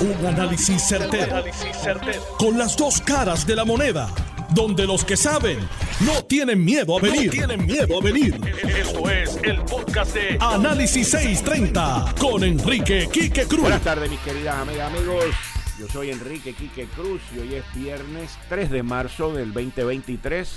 [0.00, 1.44] Un análisis certero,
[2.38, 4.08] Con las dos caras de la moneda.
[4.54, 5.58] Donde los que saben
[6.00, 7.30] no tienen miedo a venir.
[7.30, 8.40] tienen miedo a venir.
[8.66, 13.60] Esto es el podcast de Análisis 630 con Enrique Quique Cruz.
[13.60, 15.26] Buenas tardes, mis queridas amigas, amigos.
[15.78, 20.48] Yo soy Enrique Quique Cruz y hoy es viernes 3 de marzo del 2023.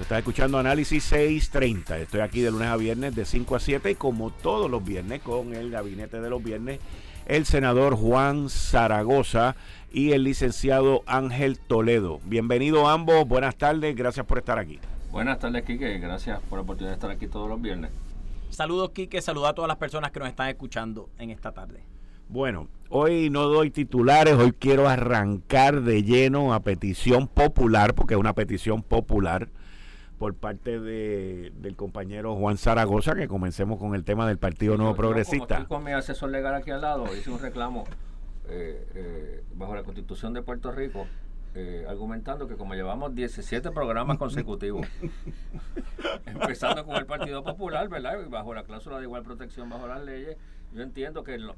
[0.00, 1.98] Estás escuchando Análisis 630.
[1.98, 5.22] Estoy aquí de lunes a viernes de 5 a 7 y como todos los viernes
[5.22, 6.78] con el gabinete de los viernes
[7.28, 9.54] el senador Juan Zaragoza
[9.92, 12.20] y el licenciado Ángel Toledo.
[12.24, 14.80] Bienvenidos ambos, buenas tardes, gracias por estar aquí.
[15.12, 17.90] Buenas tardes, Quique, gracias por la oportunidad de estar aquí todos los viernes.
[18.50, 21.82] Saludos, Quique, saludos a todas las personas que nos están escuchando en esta tarde.
[22.30, 28.20] Bueno, hoy no doy titulares, hoy quiero arrancar de lleno a petición popular, porque es
[28.20, 29.48] una petición popular
[30.18, 34.94] por parte de, del compañero Juan Zaragoza, que comencemos con el tema del Partido Nuevo
[34.94, 35.60] Progresista.
[35.60, 37.84] Yo, con mi asesor legal aquí al lado, hice un reclamo
[38.48, 41.06] eh, eh, bajo la Constitución de Puerto Rico,
[41.54, 44.86] eh, argumentando que como llevamos 17 programas consecutivos,
[46.26, 48.18] empezando con el Partido Popular, ¿verdad?
[48.24, 50.36] Y bajo la cláusula de igual protección bajo las leyes,
[50.72, 51.54] yo entiendo que lo,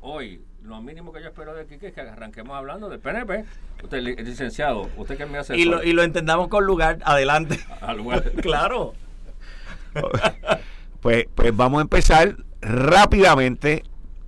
[0.00, 3.44] hoy lo mínimo que yo espero de aquí es que arranquemos hablando del PNP.
[3.82, 5.56] Usted, licenciado, usted que me hace.
[5.56, 7.58] Y lo, y lo entendamos con lugar, adelante.
[7.80, 8.30] Al lugar.
[8.42, 8.94] claro.
[11.00, 13.84] pues, pues vamos a empezar rápidamente.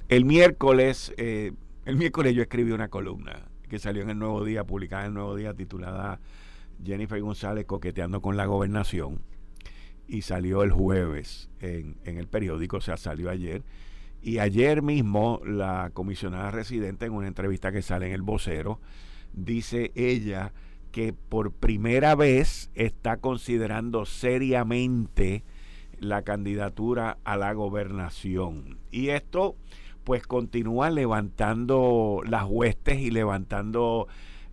[0.08, 1.52] El miércoles, eh,
[1.84, 5.14] el miércoles yo escribí una columna que salió en el Nuevo Día, publicada en el
[5.14, 6.18] Nuevo Día, titulada
[6.84, 9.20] Jennifer González coqueteando con la gobernación.
[10.08, 13.62] Y salió el jueves en, en el periódico, o sea, salió ayer
[14.22, 18.80] y ayer mismo la comisionada residente en una entrevista que sale en el vocero,
[19.32, 20.52] dice ella
[20.92, 25.44] que por primera vez está considerando seriamente
[25.98, 28.78] la candidatura a la gobernación.
[28.90, 29.56] Y esto
[30.04, 34.08] pues continúa levantando las huestes y levantando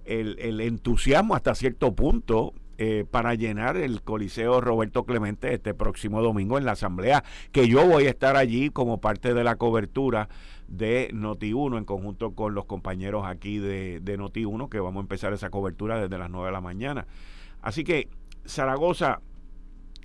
[0.06, 6.22] el, el entusiasmo hasta cierto punto eh, para llenar el Coliseo Roberto Clemente este próximo
[6.22, 10.30] domingo en la Asamblea, que yo voy a estar allí como parte de la cobertura
[10.68, 15.34] de Noti1 en conjunto con los compañeros aquí de, de Noti1, que vamos a empezar
[15.34, 17.08] esa cobertura desde las 9 de la mañana.
[17.62, 18.10] Así que,
[18.46, 19.22] Zaragoza,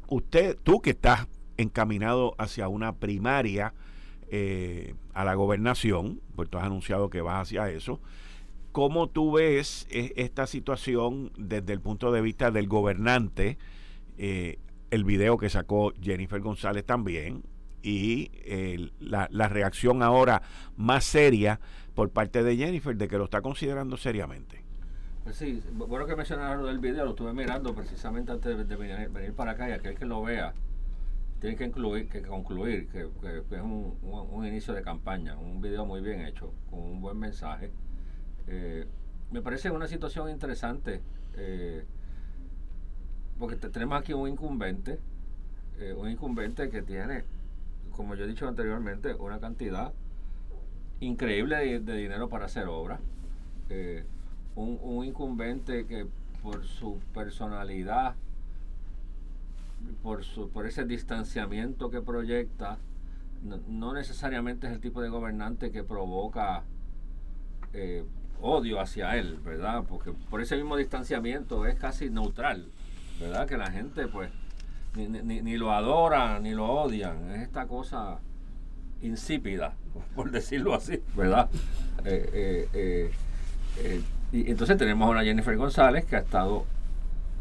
[0.08, 3.74] usted, tú que estás encaminado hacia una primaria
[4.30, 8.00] eh, a la gobernación, pues tú has anunciado que vas hacia eso,
[8.72, 13.58] ¿Cómo tú ves e, esta situación desde el punto de vista del gobernante?
[14.16, 14.58] Eh,
[14.90, 17.42] el video que sacó Jennifer González también
[17.82, 18.30] y
[19.00, 20.42] la, reacción ahora
[20.76, 21.60] más seria
[21.94, 24.62] por parte de Jennifer de que lo está considerando seriamente.
[25.24, 29.52] Pues sí, bueno que mencionaron del video, lo estuve mirando precisamente antes de, venir, para
[29.52, 30.54] acá y aquel que lo vea
[31.40, 36.20] tiene que, incluir, que concluir que, es un, inicio de campaña, un video muy bien
[36.20, 37.72] hecho, con un buen mensaje
[38.54, 38.86] eh,
[39.30, 41.00] me parece una situación interesante,
[41.36, 41.86] eh,
[43.38, 44.98] porque tenemos aquí un incumbente,
[45.78, 47.24] eh, un incumbente que tiene,
[47.92, 49.94] como yo he dicho anteriormente, una cantidad
[51.00, 53.00] increíble de, dinero para hacer obras.
[54.54, 56.06] Un, incumbente que
[56.42, 58.14] por su personalidad,
[60.02, 62.76] por, su, por ese distanciamiento que proyecta,
[63.42, 66.64] no, necesariamente es el tipo de gobernante que provoca
[68.42, 69.84] odio hacia él, ¿verdad?
[69.88, 72.66] Porque por ese mismo distanciamiento es casi neutral,
[73.20, 73.46] ¿verdad?
[73.46, 74.30] Que la gente pues
[74.94, 75.06] ni,
[75.40, 78.18] ni, lo adora ni lo odian, es esta cosa
[79.00, 79.74] insípida,
[80.14, 81.48] por decirlo así, ¿verdad?
[82.04, 83.10] Eh, eh,
[83.78, 86.64] eh, y entonces tenemos a una Jennifer González que ha estado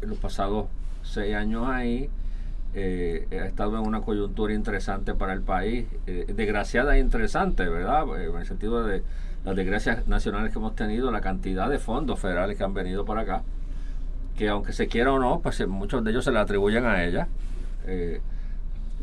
[0.00, 0.66] en los pasados
[1.02, 2.08] seis años ahí,
[2.74, 8.04] ha estado en una coyuntura interesante para el país, desgraciada e interesante, ¿verdad?
[8.22, 9.02] En el sentido de
[9.44, 13.18] las desgracias nacionales que hemos tenido, la cantidad de fondos federales que han venido por
[13.18, 13.42] acá,
[14.36, 17.04] que aunque se quiera o no, pues eh, muchos de ellos se le atribuyen a
[17.04, 17.28] ella.
[17.86, 18.20] Eh,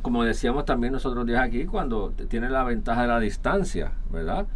[0.01, 4.47] como decíamos también nosotros días aquí, cuando tiene la ventaja de la distancia, ¿verdad?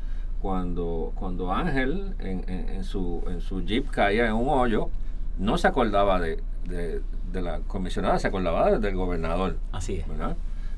[0.42, 4.90] Cuando, cuando Ángel en, en, su, en su jeep caía en un hoyo,
[5.38, 9.58] no se acordaba de, de, la comisionada, se acordaba del gobernador.
[9.72, 10.08] Así es.
[10.08, 10.36] ¿verdad?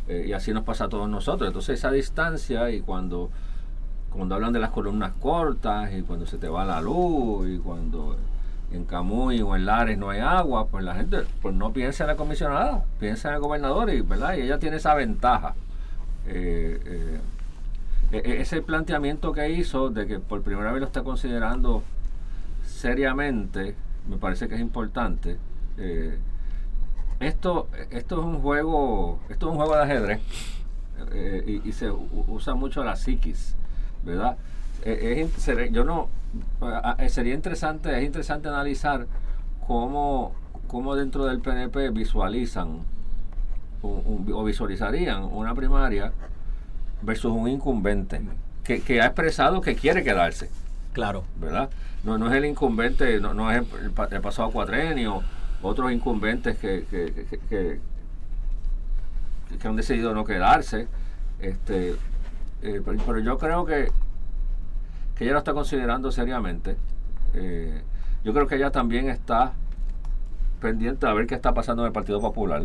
[0.07, 1.47] Eh, y así nos pasa a todos nosotros.
[1.47, 3.29] Entonces esa distancia y cuando
[4.15, 8.15] cuando hablan de las columnas cortas y cuando se te va la luz y cuando
[8.71, 12.07] en Camuy o en Lares no hay agua, pues la gente pues no piensa en
[12.09, 14.35] la comisionada, piensa en el gobernador y, ¿verdad?
[14.37, 15.55] y ella tiene esa ventaja.
[16.27, 17.19] Eh, eh,
[18.11, 21.83] e, e, ese planteamiento que hizo de que por primera vez lo está considerando
[22.65, 23.75] seriamente,
[24.07, 25.37] me parece que es importante.
[25.77, 26.17] Eh,
[27.19, 30.21] esto, esto es un juego, esto es un juego de ajedrez
[31.45, 33.55] y, y, se usa mucho la psiquis.
[34.05, 34.37] ¿Verdad?
[34.83, 35.27] Eh,
[35.71, 36.09] yo no,
[37.09, 39.07] sería interesante, es interesante analizar
[39.65, 40.33] cómo,
[40.67, 42.79] cómo dentro del PNP visualizan
[43.81, 46.11] o visualizarían una primaria
[47.01, 48.19] versus un incumbente
[48.63, 50.49] que, que, ha expresado que quiere quedarse.
[50.93, 51.23] Claro.
[51.39, 51.69] ¿Verdad?
[52.03, 53.91] No, no es el incumbente, no, no es el,
[54.21, 55.23] pasado cuatrenio,
[55.61, 57.79] otros incumbentes que, que, que,
[59.59, 60.87] que han decidido no quedarse.
[61.39, 61.95] Este,
[62.61, 63.91] eh, pero, yo creo que,
[65.15, 66.77] que ella lo está considerando seriamente.
[67.33, 67.81] Eh,
[68.23, 69.53] yo creo que ella también está
[70.61, 72.63] pendiente a ver qué está pasando en el Partido Popular.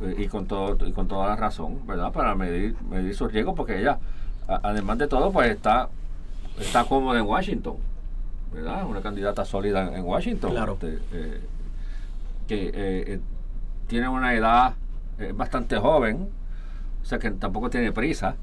[0.00, 2.12] Eh, y con todo y con toda la razón, ¿verdad?
[2.12, 3.98] Para medir medir sus riesgos porque ella
[4.46, 5.88] además de todo pues está
[6.58, 7.76] está cómoda en Washington,
[8.52, 8.86] ¿verdad?
[8.86, 10.50] Una candidata sólida en, Washington.
[10.50, 10.78] Claro.
[10.80, 11.40] Este,
[12.46, 13.20] que
[13.86, 14.74] tiene una edad
[15.34, 16.28] bastante joven,
[17.04, 18.36] o sea que tampoco tiene prisa.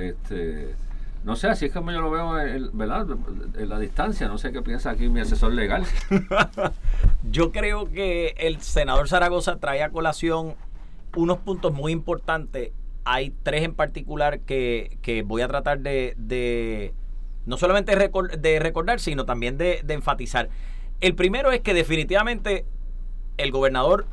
[0.00, 0.74] Este,
[1.22, 3.06] no sé, así es como yo lo veo en, ¿verdad?
[3.56, 4.26] en la distancia.
[4.26, 5.84] No sé qué piensa aquí mi asesor legal.
[7.30, 10.56] yo creo que el senador Zaragoza trae a colación
[11.14, 12.72] unos puntos muy importantes.
[13.04, 16.94] Hay tres en particular que, voy a tratar de,
[17.46, 20.48] no solamente de recordar, sino también de enfatizar.
[21.00, 22.64] El primero es que definitivamente
[23.36, 24.06] el gobernador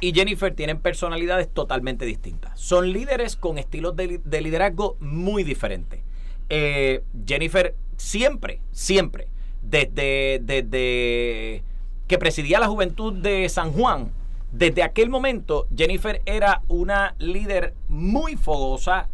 [0.00, 2.58] y Jennifer tienen personalidades totalmente distintas.
[2.60, 6.00] Son líderes con estilos de, liderazgo muy diferentes.
[6.48, 9.28] Eh, Jennifer siempre, siempre,
[9.62, 11.62] desde, desde
[12.06, 14.12] que presidía la juventud de San Juan,
[14.52, 19.08] desde aquel momento Jennifer era una líder muy fogosa,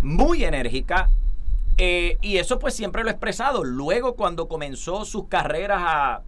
[0.00, 1.10] muy enérgica,
[1.76, 3.64] eh, y eso pues siempre lo he expresado.
[3.64, 6.22] Luego cuando comenzó sus carreras a,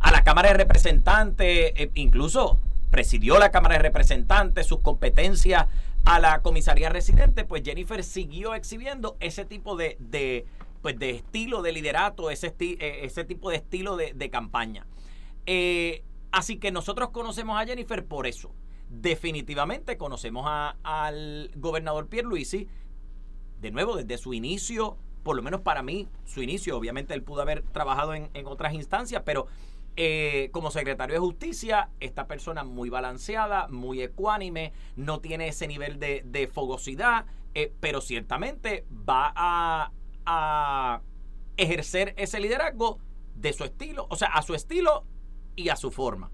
[0.00, 2.58] a la Cámara de Representantes, eh, incluso
[2.90, 5.66] presidió la Cámara de Representantes, sus competencias
[6.04, 10.46] a la comisaría residente, pues Jennifer siguió exhibiendo ese tipo de, de
[10.82, 14.86] pues de estilo de liderato, ese, eh, ese tipo de estilo de, campaña.
[15.46, 18.54] Eh, así que nosotros conocemos a Jennifer por eso.
[18.88, 20.46] Definitivamente conocemos
[20.82, 22.68] al gobernador Pierluisi,
[23.60, 27.42] de nuevo, desde su inicio, por lo menos para mí, su inicio, obviamente él pudo
[27.42, 29.46] haber trabajado en, en otras instancias, pero
[30.00, 35.98] eh, como secretario de justicia, esta persona muy balanceada, muy ecuánime, no tiene ese nivel
[35.98, 41.02] de, fogosidad, eh, pero ciertamente va a,
[41.56, 43.00] ejercer ese liderazgo
[43.34, 45.04] de su estilo, o sea, a su estilo
[45.56, 46.30] y a su forma.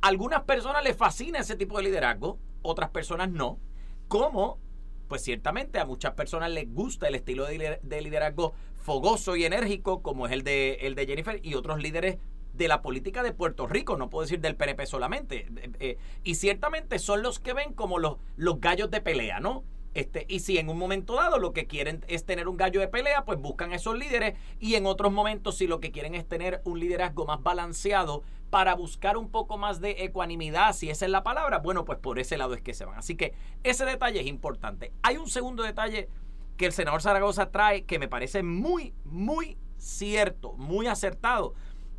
[0.00, 3.58] algunas personas les fascina ese tipo de liderazgo, otras personas no.
[4.06, 4.60] Como,
[5.08, 10.26] pues ciertamente a muchas personas les gusta el estilo de liderazgo fogoso y enérgico, como
[10.26, 12.18] es el de, el de Jennifer, y otros líderes
[12.54, 15.46] de la política de Puerto Rico, no puedo decir del PNP solamente.
[15.56, 19.64] Eh, eh, y ciertamente son los que ven como los, los gallos de pelea, ¿no?
[19.94, 22.88] Este, y si en un momento dado lo que quieren es tener un gallo de
[22.88, 24.36] pelea, pues buscan esos líderes.
[24.58, 28.74] Y en otros momentos, si lo que quieren es tener un liderazgo más balanceado para
[28.74, 32.36] buscar un poco más de ecuanimidad, si esa es la palabra, bueno, pues por ese
[32.36, 32.98] lado es que se van.
[32.98, 34.92] Así que ese detalle es importante.
[35.02, 36.08] Hay un segundo detalle
[36.56, 41.54] que el senador Zaragoza trae que me parece muy, muy cierto, muy acertado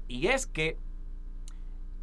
[0.07, 0.77] y es que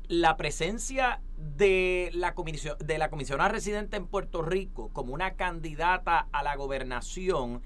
[0.08, 6.28] la presencia de la, comisión, de la comisionada residente en Puerto Rico como una candidata
[6.32, 7.62] a la gobernación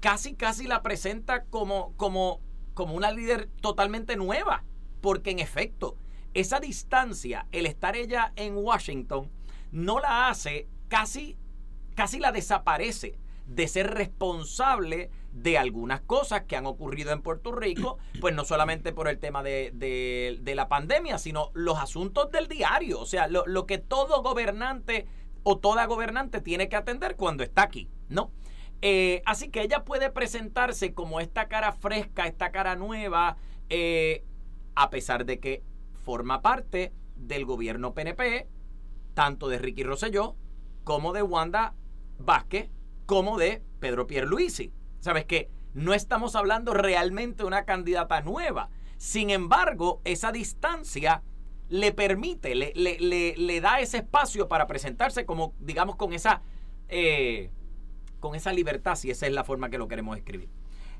[0.00, 2.40] casi casi la presenta como, como,
[2.74, 4.64] como una líder totalmente nueva.
[5.00, 5.96] Porque en efecto,
[6.34, 9.30] esa distancia, el estar ella en Washington,
[9.72, 11.36] no la hace, casi,
[11.94, 17.98] casi la desaparece de ser responsable de algunas cosas que han ocurrido en Puerto Rico,
[18.20, 23.06] pues no solamente por el tema de, la pandemia, sino los asuntos del diario, o
[23.06, 25.06] sea, lo, que todo gobernante
[25.42, 28.32] o toda gobernante tiene que atender cuando está aquí, ¿no?
[28.80, 33.36] Eh, así que ella puede presentarse como esta cara fresca, esta cara nueva,
[33.68, 34.24] eh,
[34.74, 35.62] a pesar de que
[36.04, 38.48] forma parte del gobierno PNP,
[39.12, 40.34] tanto de Ricky Rosselló
[40.82, 41.74] como de Wanda
[42.18, 42.70] Vázquez,
[43.04, 44.72] como de Pedro Pierluisi.
[45.00, 45.50] ¿Sabes qué?
[45.74, 48.70] No estamos hablando realmente de una candidata nueva.
[48.96, 51.22] Sin embargo, esa distancia
[51.68, 56.42] le permite, le, le, da ese espacio para presentarse como, digamos, con esa,
[56.88, 57.50] eh,
[58.20, 60.48] con esa libertad, si esa es la forma que lo queremos escribir.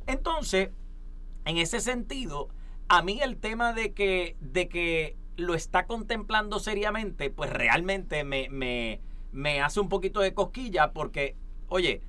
[0.07, 0.71] Entonces,
[1.45, 2.49] en ese sentido,
[2.89, 8.49] a mí el tema de que, de que lo está contemplando seriamente, pues realmente me,
[8.49, 9.01] me,
[9.33, 11.37] me hace un poquito de cosquilla porque,
[11.69, 12.03] oye,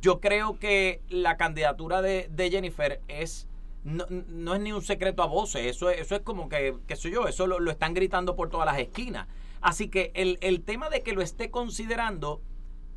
[0.00, 3.48] yo creo que la candidatura de, Jennifer es
[3.82, 7.26] no, es ni un secreto a voces, eso, eso es como que, qué sé yo,
[7.26, 9.26] eso lo, están gritando por todas las esquinas.
[9.62, 12.42] Así que el, tema de que lo esté considerando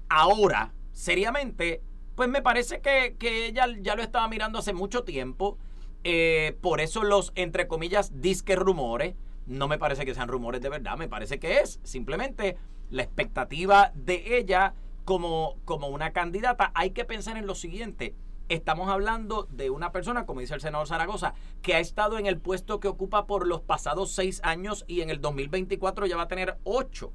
[0.10, 1.82] ahora, seriamente,
[2.16, 5.58] Pues me parece que, ella ya lo estaba mirando hace mucho tiempo.
[6.04, 9.16] Eh, por eso los, entre comillas, disque rumores.
[9.46, 12.58] No me parece que sean rumores de verdad, me parece que es simplemente
[12.92, 14.74] la expectativa de ella
[15.06, 16.72] como, como una candidata.
[16.76, 18.16] Hay que pensar en lo siguiente.
[18.50, 22.40] Estamos hablando de una persona, como dice el senador Zaragoza, que ha estado en el
[22.40, 26.28] puesto que ocupa por los pasados seis años y en el 2024 ya va a
[26.28, 27.14] tener ocho.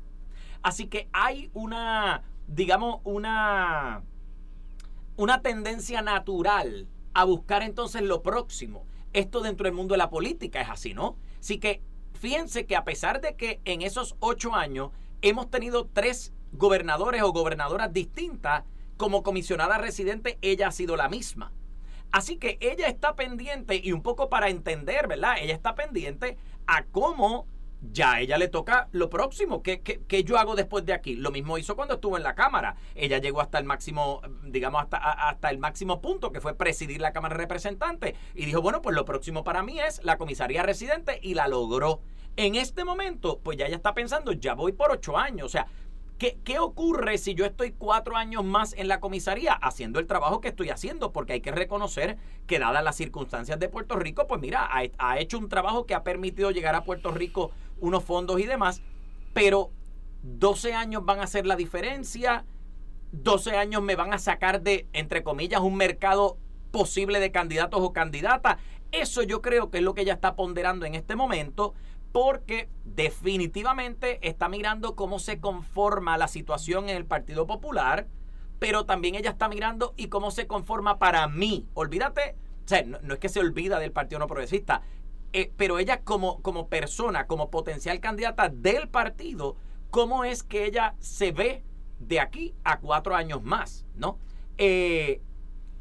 [0.62, 4.02] Así que hay una, digamos, una,
[5.16, 8.86] una tendencia natural a buscar entonces lo próximo.
[9.12, 11.16] Esto dentro del mundo de la política es así, ¿no?
[11.40, 11.82] Así que
[12.14, 14.90] fíjense que a pesar de que en esos ocho años
[15.22, 18.64] hemos tenido tres gobernadores o gobernadoras distintas,
[18.96, 21.52] como comisionada residente ella ha sido la misma.
[22.10, 25.36] Así que ella está pendiente y un poco para entender, ¿verdad?
[25.40, 27.46] Ella está pendiente a cómo
[27.80, 29.62] ya a ella le toca lo próximo.
[29.62, 31.14] ¿Qué, ¿Qué, yo hago después de aquí?
[31.14, 32.76] Lo mismo hizo cuando estuvo en la Cámara.
[32.94, 37.12] Ella llegó hasta el máximo, digamos, hasta, hasta el máximo punto, que fue presidir la
[37.12, 38.14] Cámara de Representantes.
[38.34, 42.00] Y dijo, bueno, pues lo próximo para mí es la comisaría residente y la logró.
[42.36, 45.46] En este momento, pues ya ella está pensando, ya voy por ocho años.
[45.46, 45.66] O sea,
[46.18, 50.48] ¿Qué, ocurre si yo estoy cuatro años más en la comisaría haciendo el trabajo que
[50.48, 51.12] estoy haciendo?
[51.12, 55.38] Porque hay que reconocer que dadas las circunstancias de Puerto Rico, pues mira, ha, hecho
[55.38, 58.82] un trabajo que ha permitido llegar a Puerto Rico unos fondos y demás,
[59.32, 59.70] pero
[60.24, 62.44] 12 años van a hacer la diferencia,
[63.12, 66.36] 12 años me van a sacar de, entre comillas, un mercado
[66.72, 68.56] posible de candidatos o candidatas.
[68.90, 71.74] Eso yo creo que es lo que ella está ponderando en este momento
[72.12, 78.06] porque definitivamente está mirando cómo se conforma la situación en el Partido Popular,
[78.58, 81.66] pero también ella está mirando y cómo se conforma para mí.
[81.74, 82.34] Olvídate,
[82.64, 84.82] o sea, no, es que se olvida del Partido No Progresista,
[85.32, 89.56] eh, pero ella como, como persona, como potencial candidata del partido,
[89.90, 91.62] cómo es que ella se ve
[91.98, 94.18] de aquí a cuatro años más, ¿no?
[94.56, 95.20] Eh,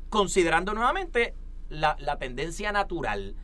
[0.09, 1.33] considerando nuevamente
[1.69, 3.35] la, la tendencia natural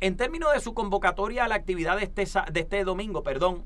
[0.00, 3.64] en términos de su convocatoria a la actividad de este, de este domingo, perdón,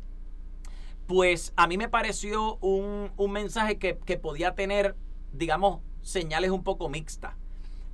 [1.06, 4.96] pues a mí me pareció un, mensaje que, podía tener,
[5.32, 7.34] digamos, señales un poco mixtas.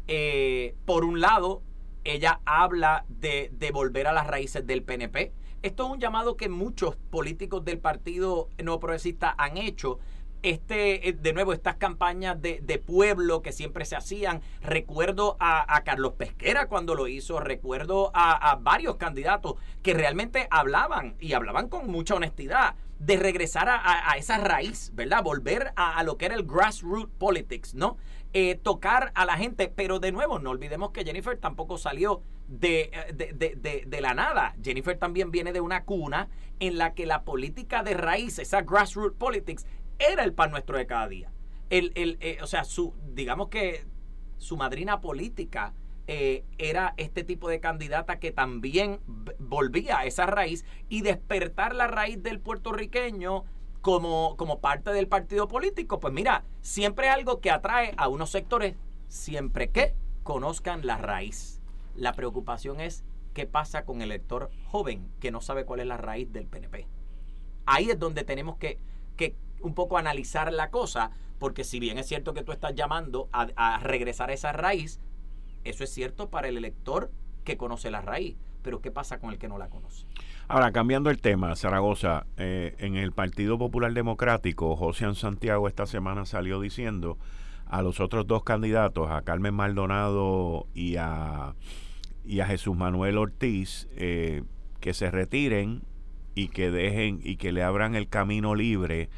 [0.06, 1.62] Eh, por un lado,
[2.04, 5.32] ella habla de, de volver a las raíces del PNP.
[5.62, 9.98] Esto es un llamado que muchos políticos del Partido No Progresista han hecho
[10.42, 14.40] este, eh, de nuevo, estas campañas de, pueblo que siempre se hacían.
[14.62, 21.32] Recuerdo a, Carlos Pesquera cuando lo hizo, recuerdo a, varios candidatos que realmente hablaban y
[21.34, 25.22] hablaban con mucha honestidad de regresar a, esa raíz, ¿verdad?
[25.22, 27.96] Volver a, lo que era el grassroots politics, ¿no?
[28.32, 32.90] Eh, tocar a la gente, pero de nuevo, no olvidemos que Jennifer tampoco salió de,
[33.14, 34.54] de, de, la nada.
[34.62, 36.28] Jennifer también viene de una cuna
[36.60, 39.66] en la que la política de raíz, esa grassroots politics,
[40.00, 41.30] era el pan nuestro de cada día.
[41.68, 43.84] El, el, eh, o sea, su, digamos que
[44.38, 45.74] su madrina política
[46.06, 48.98] eh, era este tipo de candidata que también
[49.38, 53.44] volvía a esa raíz y despertar la raíz del puertorriqueño
[53.80, 56.00] como, como parte del partido político.
[56.00, 58.76] Pues mira, siempre algo que atrae a unos sectores,
[59.08, 61.60] siempre que conozcan la raíz.
[61.94, 63.04] La preocupación es
[63.34, 66.88] qué pasa con el elector joven que no sabe cuál es la raíz del PNP.
[67.66, 68.78] Ahí es donde tenemos que,
[69.16, 73.28] que un poco analizar la cosa, porque si bien es cierto que tú estás llamando
[73.32, 75.00] a, regresar a esa raíz,
[75.64, 77.10] eso es cierto para el elector
[77.44, 80.06] que conoce la raíz, pero ¿qué pasa con el que no la conoce?
[80.48, 86.26] Ahora, cambiando el tema, Zaragoza, eh, en el Partido Popular Democrático, José Santiago esta semana
[86.26, 87.18] salió diciendo
[87.66, 91.54] a los otros dos candidatos, a Carmen Maldonado y a,
[92.24, 94.42] y a Jesús Manuel Ortiz, eh,
[94.80, 95.82] que se retiren
[96.34, 99.08] y que dejen y que le abran el camino libre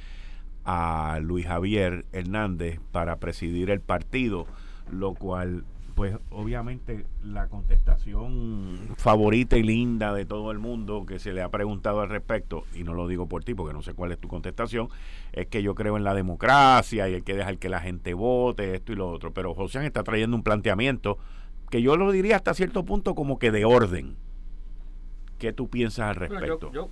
[0.64, 4.46] a Luis Javier Hernández para presidir el partido,
[4.90, 5.64] lo cual
[5.94, 11.50] pues obviamente la contestación favorita y linda de todo el mundo que se le ha
[11.50, 14.28] preguntado al respecto, y no lo digo por ti porque no sé cuál es tu
[14.28, 14.88] contestación,
[15.32, 18.74] es que yo creo en la democracia y hay que dejar que la gente vote,
[18.74, 19.32] esto y lo otro.
[19.32, 21.18] Pero José está trayendo un planteamiento
[21.70, 24.16] que yo lo diría hasta cierto punto como que de orden.
[25.38, 26.70] ¿Qué tú piensas al respecto?
[26.72, 26.88] yo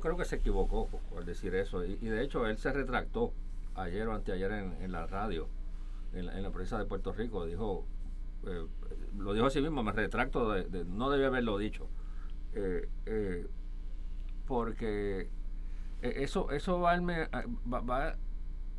[0.00, 1.84] creo que se equivocó por decir eso.
[1.84, 3.32] Y, de hecho, él se retractó
[3.74, 5.48] ayer o anteayer en, la radio,
[6.12, 7.44] en la, prensa de Puerto Rico.
[7.44, 7.84] Dijo,
[8.46, 8.66] eh,
[9.18, 11.88] lo dijo así mismo, me retracto, de, no debía haberlo dicho.
[12.54, 13.46] Eh, eh,
[14.46, 15.28] porque
[16.00, 18.16] eso, eso va, va,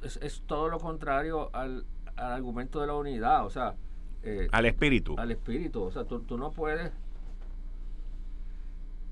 [0.02, 1.86] es, todo lo contrario al,
[2.16, 3.46] argumento de la unidad.
[3.46, 3.76] O sea,
[4.52, 5.16] al espíritu.
[5.18, 5.84] Al espíritu.
[5.84, 6.92] O sea, tú, tú no puedes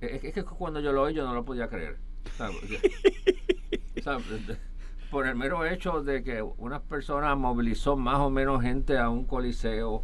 [0.05, 1.97] es, que cuando yo lo oí yo no lo podía creer.
[5.11, 9.25] por el mero hecho de que unas personas movilizó más o menos gente a un
[9.25, 10.01] coliseo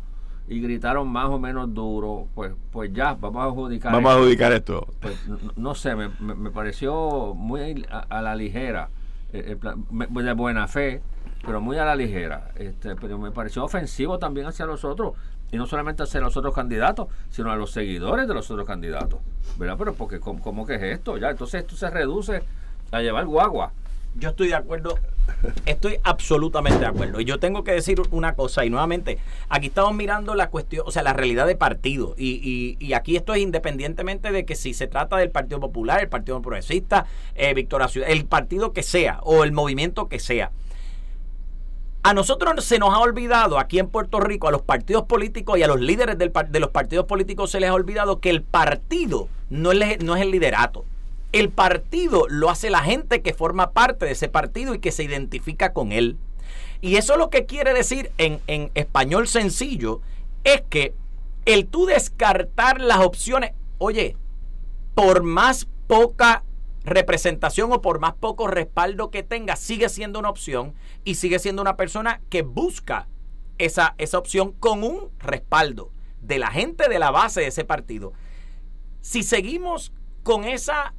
[0.47, 4.51] y gritaron más o menos duro, pues pues ya, vamos a adjudicar Vamos a adjudicar
[4.51, 4.87] esto.
[4.99, 5.15] Pues,
[5.55, 8.89] no, sé, me, me, pareció muy a, la ligera,
[9.31, 11.03] eh, de buena fe,
[11.45, 12.51] pero muy a la ligera.
[12.55, 15.13] Este, pero me pareció ofensivo también hacia los otros,
[15.51, 19.19] y no solamente hacia los otros candidatos, sino a los seguidores de los otros candidatos.
[19.57, 19.75] ¿Verdad?
[19.77, 21.17] Pero porque, ¿cómo, que es esto?
[21.17, 22.41] Ya, entonces esto se reduce
[22.91, 23.71] a llevar guagua.
[24.15, 24.97] Yo estoy de acuerdo,
[25.65, 27.19] estoy absolutamente de acuerdo.
[27.21, 30.91] Y yo tengo que decir una cosa, y nuevamente, aquí estamos mirando la cuestión, o
[30.91, 32.15] sea, la realidad de partido.
[32.17, 36.09] Y, y, aquí esto es independientemente de que si se trata del Partido Popular, el
[36.09, 40.51] Partido Progresista, eh, Victoria Ciudad, el partido que sea, o el movimiento que sea.
[42.01, 45.63] A nosotros se nos ha olvidado aquí en Puerto Rico, a los partidos políticos y
[45.63, 49.27] a los líderes del, de los partidos políticos se les ha olvidado que el partido
[49.49, 50.85] no es, no es el liderato.
[51.33, 55.03] El partido lo hace la gente que forma parte de ese partido y que se
[55.03, 56.17] identifica con él.
[56.81, 59.99] Y eso lo que quiere decir en, en español sencillo
[60.45, 60.93] es que
[61.45, 64.15] el tú descartar las opciones, oye,
[64.95, 66.43] por más poca
[66.89, 71.61] representación o por más poco respaldo que tenga, sigue siendo una opción y sigue siendo
[71.61, 73.07] una persona que busca
[73.57, 75.91] esa, esa opción con un respaldo
[76.21, 78.13] de la gente de la base de ese partido.
[79.01, 79.93] Si seguimos
[80.23, 80.93] con esa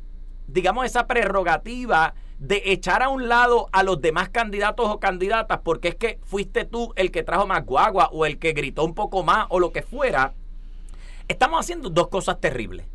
[0.52, 5.88] digamos, esa prerrogativa de echar a un lado a los demás candidatos o candidatas porque
[5.88, 9.23] es que fuiste tú el que trajo más guagua o el que gritó un poco
[9.23, 10.35] más o lo que fuera,
[11.28, 12.87] estamos haciendo dos cosas terribles.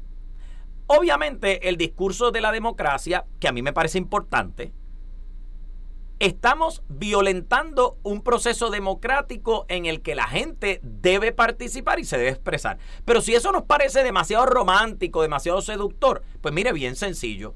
[0.87, 4.71] Obviamente el discurso de la democracia, que a mí me parece importante,
[6.19, 12.29] estamos violentando un proceso democrático en el que la gente debe participar y se debe
[12.29, 12.77] expresar.
[13.03, 17.55] Pero si eso nos parece demasiado romántico, demasiado seductor, pues mire, bien sencillo.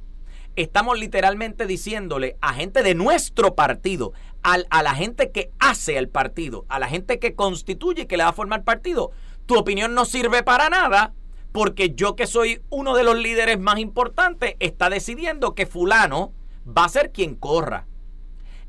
[0.55, 6.65] Estamos literalmente diciéndole a gente de nuestro partido, a la gente que hace el partido,
[6.67, 9.11] a la gente que constituye y que le va a formar partido,
[9.45, 11.13] tu opinión no sirve para nada
[11.59, 16.31] porque yo que soy uno de los líderes más importantes está decidiendo que fulano
[16.65, 17.85] va a ser quien corra.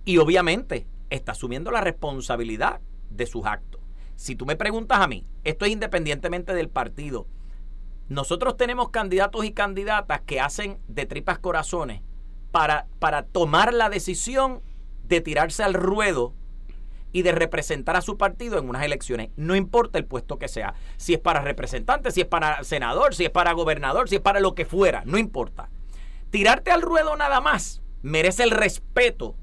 [0.05, 3.81] Y obviamente está asumiendo la responsabilidad de sus actos.
[4.17, 7.29] Si tú me preguntas a mí, esto es independientemente del partido.
[8.09, 12.03] Nosotros tenemos candidatos y candidatas que hacen de tripas corazones
[12.51, 14.63] para, para tomar la decisión
[15.05, 16.35] de tirarse al ruedo
[17.13, 19.31] y de representar a su partido en unas elecciones.
[19.37, 20.75] No importa el puesto que sea.
[20.97, 24.41] Si es para representante, si es para senador, si es para gobernador, si es para
[24.41, 25.03] lo que fuera.
[25.05, 25.71] No importa.
[26.31, 29.37] Tirarte al ruedo nada más merece el respeto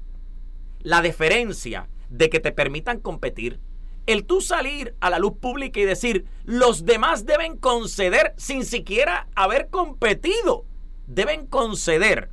[0.80, 3.60] la deferencia de que te permitan competir,
[4.06, 9.28] el tú salir a la luz pública y decir, los demás deben conceder sin siquiera
[9.34, 10.64] haber competido,
[11.06, 12.30] deben conceder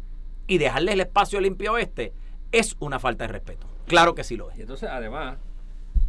[0.47, 2.13] y dejarle el espacio limpio este,
[2.51, 3.74] es una falta de respeto.
[3.87, 4.57] Claro que sí lo es.
[4.57, 5.37] Y entonces, además,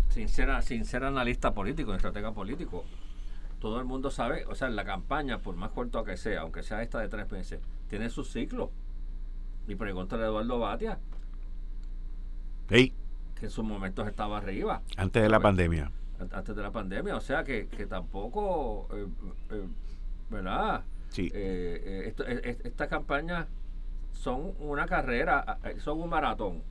[0.09, 2.85] sin ser, sin ser analista político, estratega político,
[3.61, 6.83] todo el mundo sabe, o sea, la campaña, por más corta que sea, aunque sea
[6.83, 8.71] esta de tres meses, tiene su ciclo.
[9.69, 10.99] Y pregúntale a Eduardo Batia,
[12.69, 12.93] que
[13.47, 14.83] en sus momentos estaba arriba.
[14.97, 15.91] Antes de la pandemia.
[16.33, 19.07] Antes de la pandemia, o sea que, tampoco, eh,
[19.51, 19.69] eh,
[20.31, 20.83] ¿verdad?
[21.11, 21.31] Sí.
[21.35, 22.15] Eh,
[22.65, 23.47] estas campañas
[24.12, 26.62] son una carrera, son un maratón.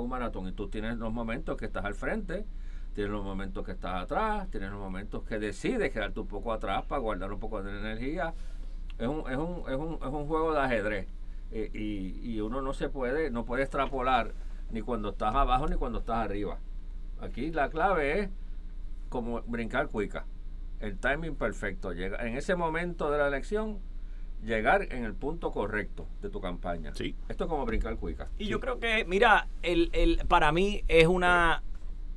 [0.00, 0.48] Un maratón.
[0.48, 2.46] Y tú tienes los momentos que estás al frente,
[2.94, 6.84] tienes los momentos que estás atrás, tienes los momentos que decides quedarte un poco atrás
[6.86, 8.34] para guardar un poco de energía.
[8.98, 11.08] Es un, es un, es un, es un juego de ajedrez.
[11.52, 14.32] y, y uno no se puede, no puede extrapolar
[14.70, 16.58] ni cuando estás abajo ni cuando estás arriba.
[17.20, 18.30] Aquí la clave es
[19.08, 20.24] como brincar cuica.
[20.80, 21.92] El timing perfecto.
[21.92, 23.78] Llega, en ese momento de la elección,
[24.42, 26.94] llegar en el punto correcto de tu campaña.
[26.94, 27.14] Sí.
[27.28, 28.28] Esto es como brincar cuica.
[28.38, 31.62] Y yo creo que, mira, el, el, para mí es una,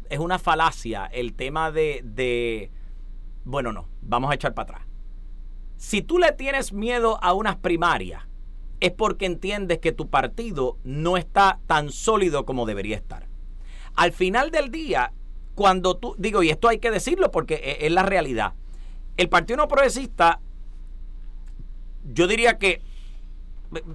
[0.09, 2.71] es una falacia el tema de, de,
[3.43, 4.87] bueno, no, vamos a echar para atrás.
[5.77, 8.23] Si tú le tienes miedo a unas primarias,
[8.79, 13.27] es porque entiendes que tu partido no está tan sólido como debería estar.
[13.95, 15.13] Al final del día,
[15.53, 18.53] cuando tú, digo, y esto hay que decirlo porque e, es, la realidad,
[19.17, 20.41] el Partido No Progresista,
[22.05, 22.81] yo diría que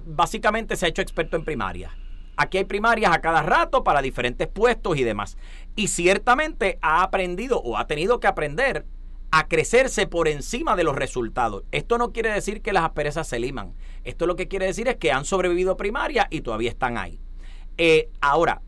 [0.05, 1.91] básicamente se ha hecho experto en primarias.
[2.37, 5.37] Aquí hay primarias a cada rato para diferentes puestos y demás.
[5.75, 8.85] Y ciertamente ha aprendido o ha tenido que aprender
[9.31, 11.63] a crecerse por encima de los resultados.
[11.71, 13.73] Esto no quiere decir que las asperezas se liman.
[14.03, 17.19] Esto lo que quiere decir es que han sobrevivido primaria y todavía están ahí.
[17.77, 18.61] Eh, ahora,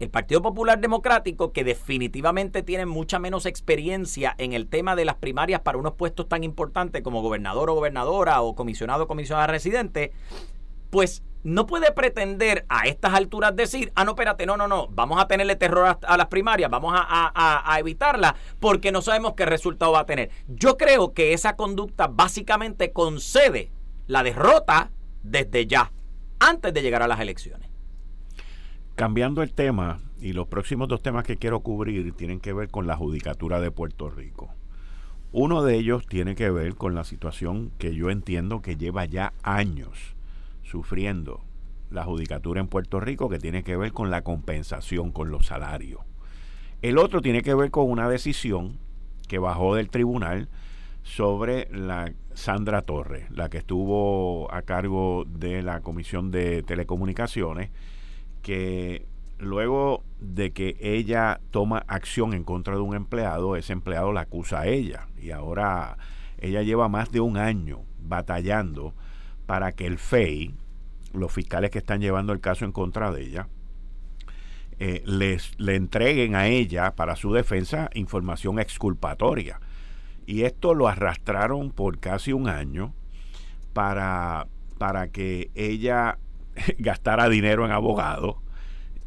[0.00, 5.16] el Partido Popular Democrático, que definitivamente tiene mucha menos experiencia en el tema de las
[5.16, 10.12] primarias para unos puestos tan importantes como gobernador o gobernadora o comisionado o comisionada residente,
[10.88, 15.20] pues no puede pretender a estas alturas decir, ah, no, espérate, no, no, no, vamos
[15.20, 19.44] a tenerle terror a, las primarias, vamos a, a, a evitarla porque no sabemos qué
[19.44, 20.30] resultado va a tener.
[20.48, 23.70] Yo creo que esa conducta básicamente concede
[24.06, 24.90] la derrota
[25.22, 25.92] desde ya,
[26.38, 27.69] antes de llegar a las elecciones.
[29.00, 32.86] Cambiando el tema, y los próximos dos temas que quiero cubrir tienen que ver con
[32.86, 34.50] la judicatura de Puerto Rico.
[35.32, 39.32] Uno de ellos tiene que ver con la situación que yo entiendo que lleva ya
[39.42, 40.16] años
[40.62, 41.40] sufriendo
[41.90, 46.02] la judicatura en Puerto Rico, que tiene que ver con la compensación, con los salarios.
[46.82, 48.76] El otro tiene que ver con una decisión
[49.28, 50.50] que bajó del tribunal
[51.02, 57.70] sobre la Sandra Torres, la que estuvo a cargo de la Comisión de Telecomunicaciones,
[58.42, 59.06] que
[59.38, 64.60] luego de que ella toma acción en contra de un empleado, ese empleado la acusa
[64.60, 65.06] a ella.
[65.20, 65.96] Y ahora
[66.38, 68.94] ella lleva más de un año batallando
[69.46, 70.54] para que el FEI,
[71.12, 73.48] los fiscales que están llevando el caso en contra de ella,
[74.78, 79.60] eh, les, le entreguen a ella para su defensa información exculpatoria.
[80.26, 82.94] Y esto lo arrastraron por casi un año
[83.72, 84.46] para,
[84.78, 86.18] para que ella
[86.78, 88.36] gastara dinero en abogados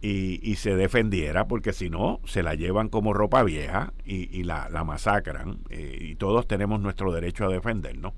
[0.01, 5.59] y, se defendiera, porque si no, se la llevan como ropa vieja y, la, masacran.
[5.69, 8.13] Eh, y todos tenemos nuestro derecho a defendernos.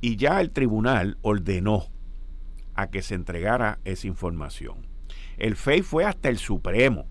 [0.00, 1.84] Y ya el tribunal ordenó
[2.74, 4.86] a que se entregara esa información.
[5.36, 7.06] El FEI fue hasta el Supremo.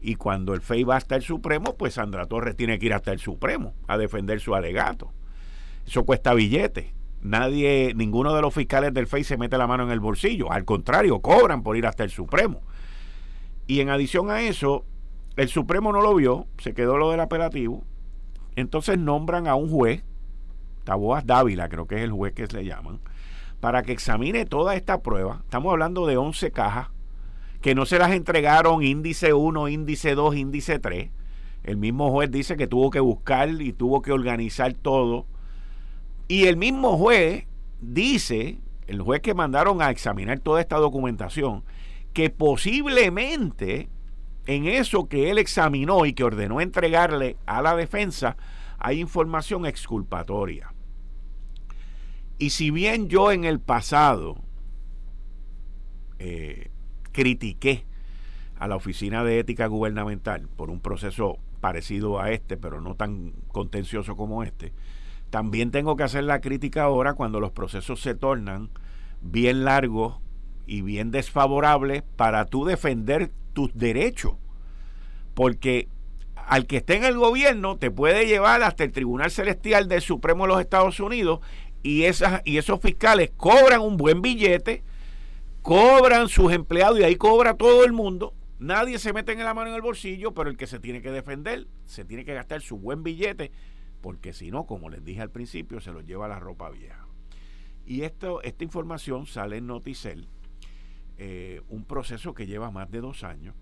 [0.00, 3.12] Y cuando el FEI va hasta el Supremo, pues Sandra Torres tiene que ir hasta
[3.12, 5.12] el Supremo a defender su alegato.
[5.86, 9.90] Eso cuesta billete nadie, ninguno de los fiscales del FEI se mete la mano en
[9.90, 10.52] el bolsillo.
[10.52, 12.60] Al contrario, cobran por ir hasta el Supremo.
[13.66, 14.84] Y en adición a eso,
[15.36, 17.84] el Supremo no lo vio, se quedó lo del apelativo.
[18.56, 20.04] Entonces nombran a un juez,
[20.84, 23.00] Taboas Dávila, creo que es el juez que se le llaman,
[23.60, 25.40] para que examine toda esta prueba.
[25.44, 26.88] Estamos hablando de 11 cajas
[27.62, 31.10] que no se las entregaron índice 1, índice 2, índice 3.
[31.62, 35.26] El mismo juez dice que tuvo que buscar y tuvo que organizar todo
[36.32, 37.44] y el mismo juez
[37.82, 41.62] dice, el juez que mandaron a examinar toda esta documentación,
[42.14, 43.90] que posiblemente
[44.46, 48.38] en eso que él examinó y que ordenó entregarle a la defensa
[48.78, 50.72] hay información exculpatoria.
[52.38, 54.38] Y si bien yo en el pasado
[56.18, 56.70] eh,
[57.12, 57.84] critiqué
[58.58, 63.32] a la Oficina de Ética Gubernamental por un proceso parecido a este, pero no tan
[63.48, 64.72] contencioso como este,
[65.32, 68.68] también tengo que hacer la crítica ahora cuando los procesos se tornan
[69.22, 70.20] bien largos
[70.66, 74.34] y bien desfavorables para tú defender tus derechos.
[75.32, 75.88] Porque
[76.36, 80.44] al que esté en el gobierno te puede llevar hasta el Tribunal Celestial del Supremo
[80.44, 81.40] de los Estados Unidos
[81.82, 84.82] y, esas, y esos fiscales cobran un buen billete,
[85.62, 88.34] cobran sus empleados y ahí cobra todo el mundo.
[88.58, 91.10] Nadie se mete en la mano en el bolsillo, pero el que se tiene que
[91.10, 93.50] defender se tiene que gastar su buen billete
[94.02, 97.06] porque si no, como les dije al principio, se los lleva la ropa vieja.
[97.86, 100.28] Y esto, esta información sale en Noticel,
[101.18, 103.54] eh, un proceso que lleva más de dos años,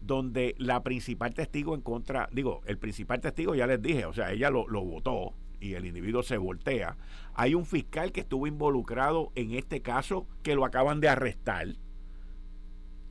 [0.00, 4.30] donde la principal testigo en contra, digo, el principal testigo ya les dije, o sea,
[4.30, 6.96] ella lo, votó y el individuo se voltea.
[7.34, 11.68] Hay un fiscal que estuvo involucrado en este caso que lo acaban de arrestar.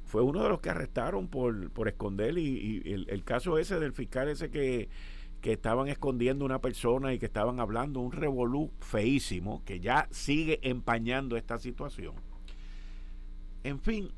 [0.06, 3.92] Fue uno de los que arrestaron por, por esconder y, el, el, caso ese del
[3.92, 4.88] fiscal ese que
[5.48, 10.60] que estaban escondiendo una persona y que estaban hablando un revolú feísimo que ya sigue
[10.62, 12.16] empañando esta situación.
[13.64, 14.12] En fin,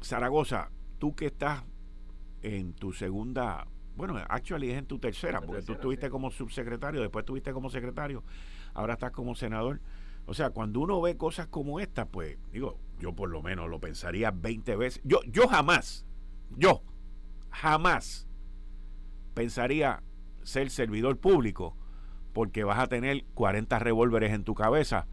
[0.00, 1.64] Zaragoza, tú que estás
[2.40, 7.24] en tu segunda, bueno, actually es en tu tercera, porque tú estuviste como subsecretario, después
[7.24, 8.24] estuviste como secretario,
[8.72, 9.82] ahora estás como senador.
[10.24, 13.78] O sea, cuando uno ve cosas como esta, pues digo, yo por lo menos lo
[13.80, 15.02] pensaría 20 veces.
[15.04, 16.06] Yo, yo jamás,
[16.56, 16.82] yo
[17.50, 18.27] jamás
[19.38, 20.02] pensaría
[20.42, 21.76] ser servidor público
[22.32, 25.06] porque vas a tener 40 revólveres en tu cabeza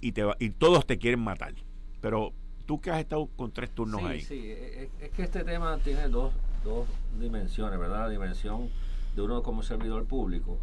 [0.00, 1.52] y, te y todos te quieren matar.
[2.00, 2.32] Pero
[2.64, 4.22] tú que has estado con tres turnos ahí.
[4.22, 6.32] Sí, es, que este tema tiene dos,
[6.64, 6.88] dos
[7.20, 8.04] dimensiones, ¿verdad?
[8.04, 8.70] La dimensión
[9.14, 10.58] de uno como servidor público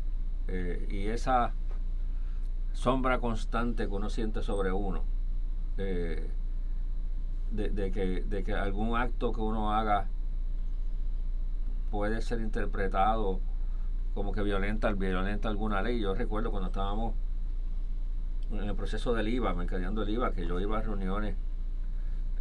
[0.47, 1.53] eh, y esa
[2.73, 5.03] sombra constante que uno siente sobre uno.
[5.77, 6.27] Eh,
[7.51, 10.07] de, que, de que algún acto que uno haga
[11.91, 13.41] puede ser interpretado
[14.15, 15.99] como que violenta, violenta alguna ley.
[15.99, 17.13] Yo recuerdo cuando estábamos
[18.51, 21.35] en el proceso del IVA, mercadeando el IVA, que yo iba a reuniones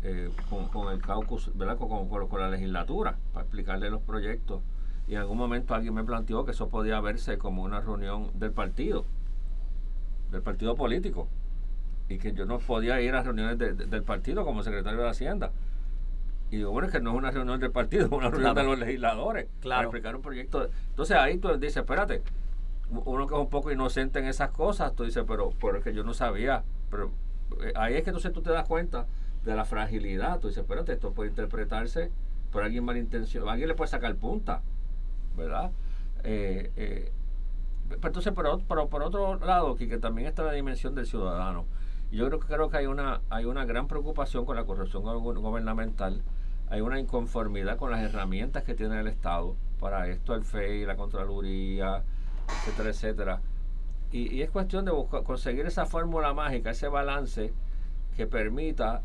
[0.02, 1.76] eh, con, el caucus, ¿verdad?
[1.76, 4.62] Con, con, la legislatura, para explicarle los proyectos.
[5.06, 8.52] Y en algún momento alguien me planteó que eso podía verse como una reunión del
[8.52, 9.04] partido,
[10.30, 11.28] del partido político.
[12.08, 15.52] y que yo no podía ir a reuniones del partido como secretario de Hacienda.
[16.50, 18.64] Y digo, bueno, es que no es una reunión del partido, es una reunión de
[18.64, 19.78] los legisladores claro.
[19.78, 20.68] para explicar un proyecto.
[20.88, 22.22] Entonces ahí tú dices, espérate,
[22.90, 26.14] uno que es un poco inocente en esas cosas, tú dices, pero porque yo no
[26.14, 26.64] sabía.
[26.90, 27.12] Pero
[27.62, 29.06] eh, ahí es que entonces tú te das cuenta
[29.44, 30.40] de la fragilidad.
[30.40, 32.10] Tú dices, espérate, esto puede interpretarse
[32.50, 33.50] por alguien malintencionado.
[33.50, 34.62] Alguien le puede sacar punta,
[35.36, 35.70] ¿verdad?
[36.24, 37.12] Eh, eh,
[37.90, 41.66] entonces, por, por, otro lado, que, que también está la dimensión del ciudadano.
[42.12, 46.22] Yo creo, creo que hay una, hay una gran preocupación con la corrupción gubernamental,
[46.70, 50.96] hay una inconformidad con las herramientas que tiene el Estado para esto, el FEI, la
[50.96, 52.02] Contraloría,
[52.48, 53.40] etcétera, etcétera.
[54.12, 54.92] Y, es cuestión de
[55.24, 57.52] conseguir esa fórmula mágica, ese balance
[58.16, 59.02] que permita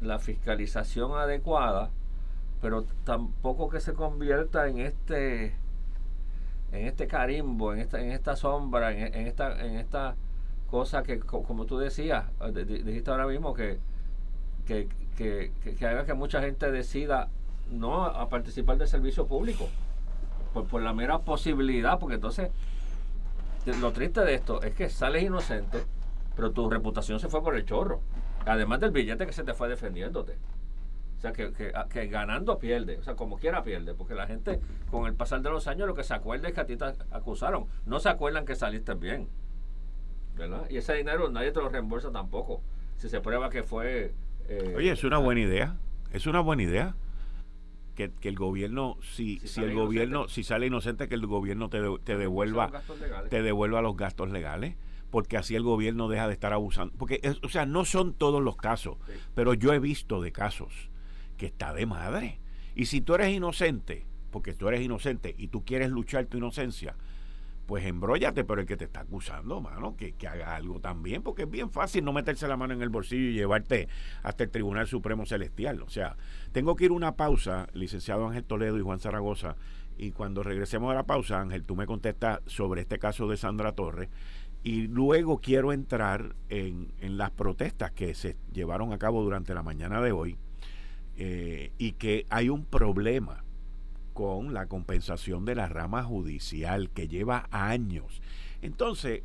[0.00, 1.90] la fiscalización adecuada,
[2.60, 5.54] pero tampoco que se convierta en este
[6.72, 10.16] en este carimbo, en esta en esta sombra, en, esta en esta
[10.70, 13.78] cosa que como tú decías, dijiste ahora mismo que
[14.66, 17.28] que, que, que, haga que mucha gente decida
[17.70, 19.68] no a participar del servicio público
[20.52, 22.50] por, por la mera posibilidad, porque entonces
[23.80, 25.84] lo triste de esto es que sales inocente,
[26.34, 28.00] pero tu reputación se fue por el chorro.
[28.44, 30.36] Además del billete que se te fue defendiéndote.
[31.16, 32.98] O sea, que, que, que, ganando pierde.
[32.98, 33.94] O sea, como quiera pierde.
[33.94, 36.60] Porque la gente, con el pasar de los años, lo que se acuerda es que
[36.60, 37.66] a ti te acusaron.
[37.86, 39.28] No se acuerdan que saliste bien.
[40.34, 40.66] ¿Verdad?
[40.68, 42.60] Y ese dinero nadie te lo reembolsa tampoco.
[42.96, 44.12] Si se prueba que fue...
[44.48, 45.76] Eh, Oye, es una buena idea.
[46.12, 46.94] Es una buena idea
[47.94, 52.16] que, el gobierno si, si, el gobierno si sale inocente que el gobierno te, te
[52.16, 52.82] devuelva
[53.28, 54.76] te devuelva los gastos legales
[55.10, 58.56] porque así el gobierno deja de estar abusando porque o sea no son todos los
[58.56, 58.96] casos
[59.34, 60.90] pero yo he visto de casos
[61.36, 62.38] que está de madre.
[62.74, 66.96] Y si tú eres inocente porque tú eres inocente y tú quieres luchar tu inocencia
[67.66, 71.42] pues embróllate, pero el que te está acusando, mano, que, que, haga algo también, porque
[71.42, 73.88] es bien fácil no meterse la mano en el bolsillo y llevarte
[74.22, 75.82] hasta el Tribunal Supremo Celestial.
[75.82, 76.16] O sea,
[76.52, 79.56] tengo que ir a una pausa, licenciado Ángel Toledo y Juan Zaragoza,
[79.96, 83.72] y cuando regresemos a la pausa, Ángel, tú me contestas sobre este caso de Sandra
[83.72, 84.08] Torres,
[84.64, 89.62] y luego quiero entrar en, en las protestas que se llevaron a cabo durante la
[89.62, 90.38] mañana de hoy,
[91.16, 93.44] eh, y que hay un problema
[94.12, 98.20] con la compensación de la rama judicial que lleva años.
[98.60, 99.22] Entonces,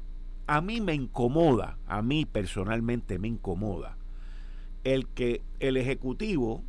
[0.47, 3.97] a mí me incomoda, a mí personalmente me incomoda
[4.83, 6.63] el que el Ejecutivo,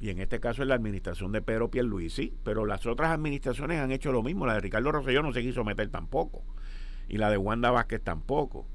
[0.00, 3.92] y en este caso es la administración de Pedro Pierluisi, pero las otras administraciones han
[3.92, 6.42] hecho lo mismo, la de Ricardo Rosselló no se quiso meter tampoco,
[7.08, 8.66] y la de Wanda Vázquez tampoco.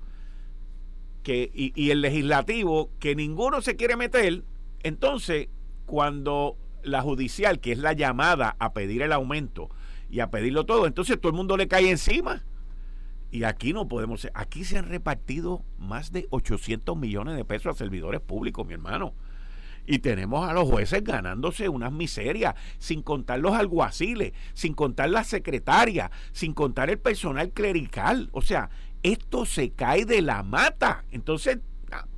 [1.24, 4.44] Que, y, y el legislativo, que ninguno se quiere meter,
[4.84, 5.50] entonces
[5.86, 9.70] cuando la judicial, que es la llamada a pedir el aumento
[10.10, 12.44] y a pedirlo todo, entonces todo el mundo le cae encima.
[13.32, 17.78] Y aquí no podemos, aquí se han repartido más de 800 millones de pesos a
[17.78, 19.14] servidores públicos, mi hermano.
[19.88, 25.24] Y tenemos a los jueces ganándose unas miserias, sin contar los alguaciles, sin contar la
[25.24, 28.30] secretaria, sin contar el personal clerical.
[28.32, 28.70] O sea,
[29.04, 31.06] esto se cae de la mata.
[31.12, 31.60] Entonces,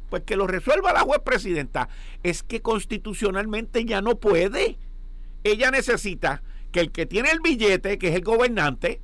[0.09, 1.89] pues que lo resuelva la juez presidenta.
[2.23, 4.77] Es que constitucionalmente ya no puede.
[5.43, 9.01] Ella necesita que el que tiene el billete, que es el gobernante,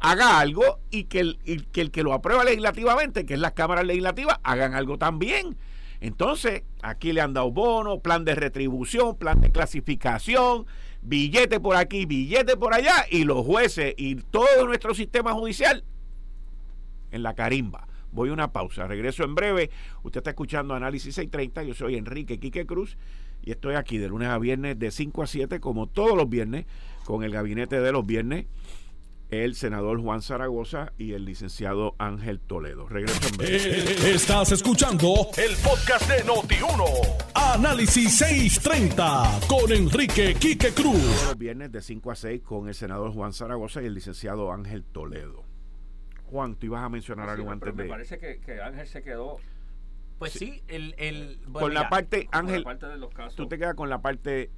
[0.00, 4.38] haga algo y que el, que, que lo aprueba legislativamente, que es las cámaras legislativas,
[4.42, 5.56] hagan algo también.
[6.00, 10.66] Entonces, aquí le han dado bono, plan de retribución, plan de clasificación,
[11.02, 15.84] billete por aquí, billete por allá, y los jueces y todo nuestro sistema judicial
[17.10, 17.87] en la carimba.
[18.12, 19.70] Voy a una pausa, regreso en breve.
[20.02, 22.96] Usted está escuchando Análisis 630, yo soy Enrique Quique Cruz
[23.42, 26.66] y estoy aquí de lunes a viernes de 5 a 7 como todos los viernes
[27.04, 28.46] con el gabinete de los viernes
[29.30, 32.88] el senador Juan Zaragoza y el licenciado Ángel Toledo.
[32.88, 33.56] Regreso en breve.
[33.56, 36.84] Eh, estás escuchando el podcast de Noti1.
[37.34, 41.00] Análisis 630 con Enrique Quique Cruz.
[41.00, 44.52] Todos los viernes de 5 a 6 con el senador Juan Zaragoza y el licenciado
[44.52, 45.47] Ángel Toledo.
[46.30, 47.84] Juan, tú ibas a mencionar algo antes de.
[47.84, 49.38] Me parece que, Ángel se quedó.
[50.18, 50.94] Pues sí, el.
[50.98, 52.64] el con la parte, Ángel,
[53.36, 54.50] tú te quedas con la parte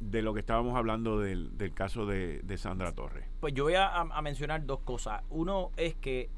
[0.00, 3.26] de lo que estábamos hablando del, caso de, Sandra Torres.
[3.40, 5.22] Pues yo voy a, mencionar dos cosas.
[5.30, 6.30] Uno es que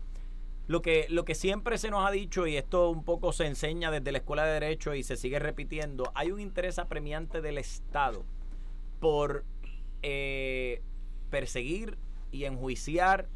[0.67, 3.91] lo que, lo que siempre se nos ha dicho, y esto un poco se enseña
[3.91, 8.25] desde la Escuela de Derecho y se sigue repitiendo, hay un interés apremiante del Estado
[9.01, 9.45] por
[10.03, 10.83] eh,
[11.31, 11.99] perseguir
[12.31, 13.29] y enjuiciar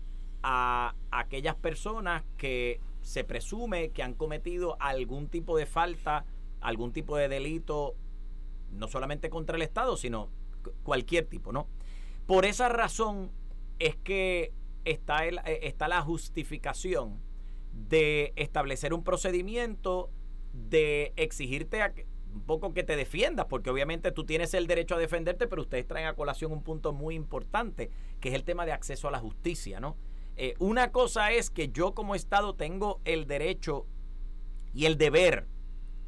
[0.49, 6.25] a aquellas personas que se presume que han cometido algún tipo de falta,
[6.61, 7.97] algún tipo de delito,
[8.71, 10.29] no solamente contra el Estado, sino
[10.85, 11.67] cualquier tipo, ¿no?
[12.27, 13.33] Por esa razón
[13.81, 14.53] es que
[14.85, 17.21] está, el, eh, está la justificación
[17.73, 20.11] de establecer un procedimiento,
[20.53, 21.93] de exigirte a
[22.33, 25.89] un poco que te defiendas, porque obviamente tú tienes el derecho a defenderte, pero ustedes
[25.89, 29.19] traen a colación un punto muy importante, que es el tema de acceso a la
[29.19, 29.97] justicia, ¿no?
[30.37, 33.87] Eh, una cosa es que yo como Estado tengo el derecho
[34.75, 35.47] y el deber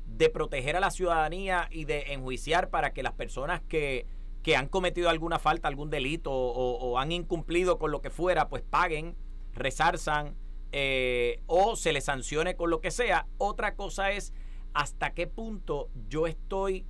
[0.05, 4.07] de proteger a la ciudadanía y de enjuiciar para que las personas que,
[4.43, 8.63] que han cometido alguna falta, algún delito o, han incumplido con lo que fuera, pues
[8.63, 9.17] paguen,
[9.53, 10.37] resarzan
[10.73, 13.27] eh, o se les sancione con lo que sea.
[13.39, 14.35] Otra cosa es
[14.75, 16.87] hasta qué punto yo estoy,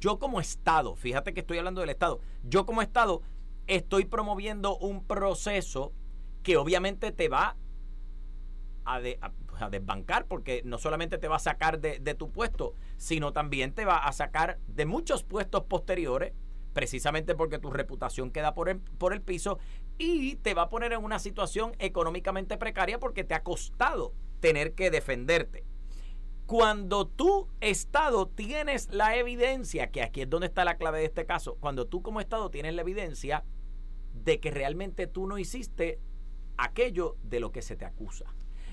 [0.00, 3.22] yo como Estado, fíjate que estoy hablando del Estado, yo como Estado
[3.66, 5.92] estoy promoviendo un proceso
[6.42, 7.56] que obviamente te va
[8.84, 9.00] a,
[9.70, 13.84] desbancar, porque no solamente te va a sacar de, de, tu puesto, sino también te
[13.84, 16.32] va a sacar de muchos puestos posteriores,
[16.72, 19.58] precisamente porque tu reputación queda por el, por el piso
[19.98, 24.74] y te va a poner en una situación económicamente precaria porque te ha costado tener
[24.74, 25.64] que defenderte.
[26.46, 31.24] Cuando tú, Estado, tienes la evidencia, que aquí es donde está la clave de este
[31.24, 33.44] caso, cuando tú como Estado tienes la evidencia
[34.14, 36.00] de que realmente tú no hiciste
[36.64, 38.26] aquello de lo que se te acusa.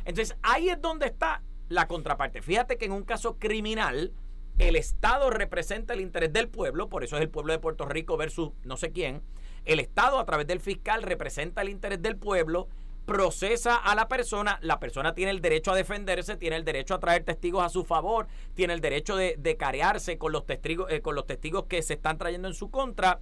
[0.06, 2.41] Entonces ahí es donde está la contraparte.
[2.41, 4.13] Fíjate que en un caso criminal,
[4.58, 8.17] el Estado representa el interés del pueblo, por eso es el pueblo de Puerto Rico
[8.17, 9.21] versus no sé quién.
[9.65, 12.69] El Estado a través del fiscal representa el interés del pueblo
[13.08, 17.00] procesa a la persona, la persona tiene el derecho a defenderse, tiene el derecho a
[17.00, 21.15] traer testigos a su favor, tiene el derecho de, carearse con los, testigos, eh, con
[21.15, 23.21] los testigos que se están trayendo en su contra.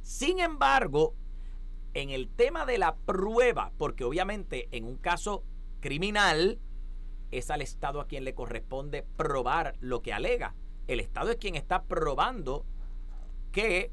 [0.00, 1.14] Sin embargo,
[1.94, 5.44] en el tema de la prueba, porque obviamente en un caso
[5.80, 6.58] criminal
[7.30, 10.54] es al Estado a quien le corresponde probar lo que alega.
[10.86, 12.66] El Estado es quien está probando
[13.52, 13.92] que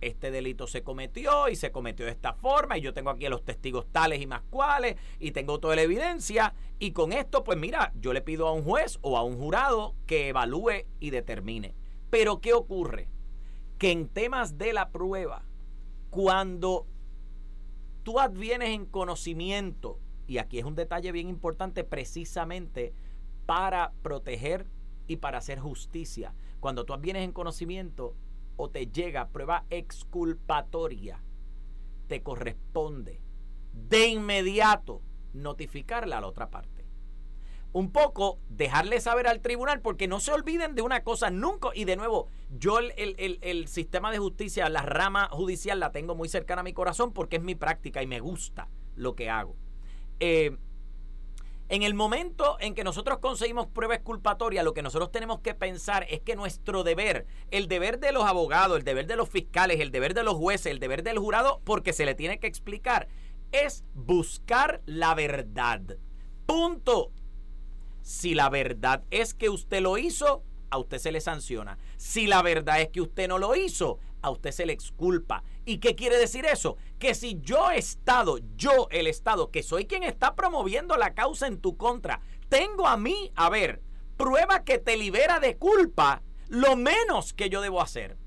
[0.00, 3.30] este delito se cometió y se cometió de esta forma y yo tengo aquí a
[3.30, 7.58] los testigos tales y más cuales y tengo toda la evidencia y con esto pues
[7.58, 11.74] mira, yo le pido a un juez o a un jurado que evalúe y determine.
[12.10, 13.08] Pero ¿qué ocurre?
[13.78, 15.42] Que en temas de la prueba,
[16.10, 16.86] cuando
[18.04, 22.94] tú advienes en conocimiento, y aquí es un detalle bien importante precisamente
[23.46, 24.66] para proteger
[25.08, 28.14] y para hacer justicia, cuando tú advienes en conocimiento,
[28.56, 31.22] o te llega prueba exculpatoria,
[32.06, 33.20] te corresponde
[33.72, 36.73] de inmediato notificarle a la otra parte.
[37.74, 41.84] Un poco dejarle saber al tribunal, porque no se olviden de una cosa nunca, y
[41.84, 46.60] de nuevo, yo el, el sistema de justicia, la rama judicial la tengo muy cercana
[46.60, 49.56] a mi corazón porque es mi práctica y me gusta lo que hago.
[50.20, 50.56] Eh,
[51.70, 56.06] en el momento en que nosotros conseguimos prueba exculpatoria, lo que nosotros tenemos que pensar
[56.10, 59.90] es que nuestro deber, el deber de los abogados, el deber de los fiscales, el
[59.90, 63.08] deber de los jueces, el deber del jurado, porque se le tiene que explicar,
[63.50, 65.80] es buscar la verdad.
[66.46, 67.12] Punto.
[68.04, 71.78] Si la verdad es que usted lo hizo, a usted se le sanciona.
[71.96, 75.42] Si la verdad es que usted no lo hizo, a usted se le exculpa.
[75.64, 76.76] ¿Y qué quiere decir eso?
[76.98, 81.62] Que si yo Estado, yo el Estado, que soy quien está promoviendo la causa en
[81.62, 83.80] tu contra, tengo a mí, a ver,
[84.18, 88.18] prueba que te libera de culpa, lo menos que yo debo hacer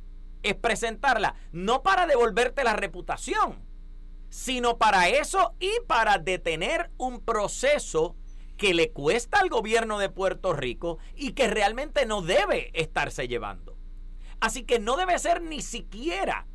[0.42, 3.63] es presentarla, no para devolverte la reputación,
[4.30, 8.16] sino para eso y para detener un proceso
[8.58, 13.78] que le cuesta al gobierno de Puerto Rico y que realmente no debe estarse llevando.
[14.39, 16.48] Así que no debe ser ni siquiera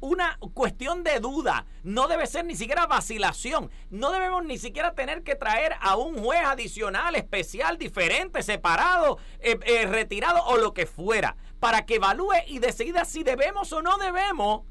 [0.00, 5.22] una cuestión de duda, no debe ser ni siquiera vacilación, no debemos ni siquiera tener
[5.22, 10.86] que traer a un juez adicional, especial, diferente, separado, eh, eh, retirado o lo que
[10.86, 14.62] fuera, para que evalúe y decida si debemos o no debemos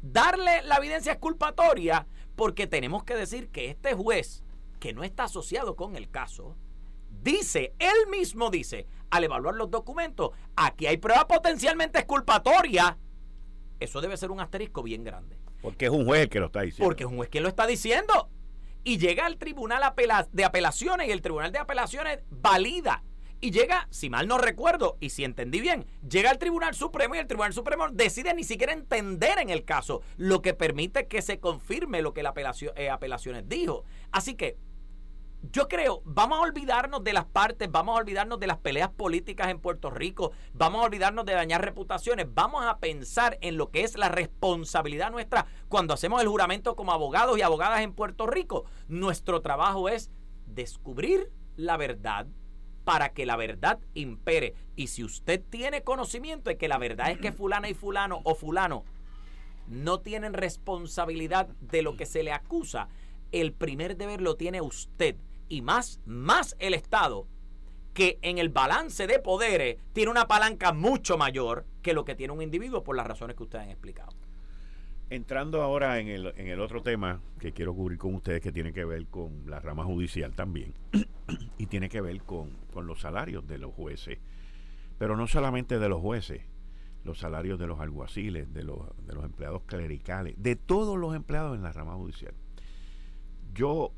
[0.00, 4.42] darle la evidencia exculpatoria, porque tenemos que decir que este juez
[4.82, 6.56] que no está asociado con el caso,
[7.08, 12.98] dice, él mismo dice, al evaluar los documentos, aquí hay prueba potencialmente exculpatoria.
[13.78, 15.38] Eso debe ser un asterisco bien grande.
[15.62, 16.84] Porque es un juez el que lo está diciendo.
[16.84, 18.28] Porque es un juez que lo está diciendo.
[18.82, 19.84] Y llega al tribunal
[20.32, 23.04] de apelaciones y el tribunal de apelaciones valida.
[23.40, 27.18] Y llega, si mal no recuerdo, y si entendí bien, llega al Tribunal Supremo y
[27.18, 31.40] el Tribunal Supremo decide ni siquiera entender en el caso, lo que permite que se
[31.40, 33.84] confirme lo que la apelación, eh, apelaciones dijo.
[34.12, 34.58] Así que
[35.50, 39.48] yo creo, vamos a olvidarnos de las partes, vamos a olvidarnos de las peleas políticas
[39.48, 43.82] en Puerto Rico, vamos a olvidarnos de dañar reputaciones, vamos a pensar en lo que
[43.82, 48.66] es la responsabilidad nuestra cuando hacemos el juramento como abogados y abogadas en Puerto Rico.
[48.86, 50.12] Nuestro trabajo es
[50.46, 52.28] descubrir la verdad
[52.84, 54.54] para que la verdad impere.
[54.76, 58.36] Y si usted tiene conocimiento de que la verdad es que fulana y fulano o
[58.36, 58.84] fulano
[59.66, 62.88] no tienen responsabilidad de lo que se le acusa,
[63.32, 65.16] el primer deber lo tiene usted
[65.52, 67.26] y más, más el Estado,
[67.92, 72.32] que en el balance de poderes tiene una palanca mucho mayor que lo que tiene
[72.32, 74.12] un individuo por las razones que ustedes han explicado.
[75.10, 78.72] Entrando ahora en el, en el otro tema que quiero cubrir con ustedes, que tiene
[78.72, 80.72] que ver con la rama judicial también,
[81.58, 84.20] y tiene que ver con, con los salarios de los jueces,
[84.96, 86.40] pero no solamente de los jueces,
[87.04, 91.54] los salarios de los alguaciles, de los, de los empleados clericales, de todos los empleados
[91.54, 92.32] en la rama judicial.
[93.52, 93.92] Yo,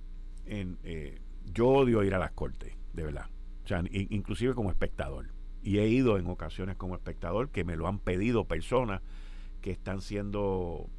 [0.46, 3.26] en, eh, yo odio ir a las cortes, de verdad.
[3.64, 5.32] O sea, inclusive como espectador.
[5.62, 9.01] Y he ido en ocasiones como espectador que me lo han pedido personas
[9.62, 10.90] que están siendo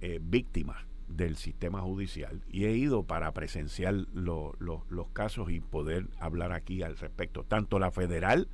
[0.00, 0.76] eh, víctimas
[1.08, 2.42] del sistema judicial.
[2.48, 7.90] Y he ido para presenciar los casos y poder hablar aquí al respecto, tanto la
[7.90, 8.48] federal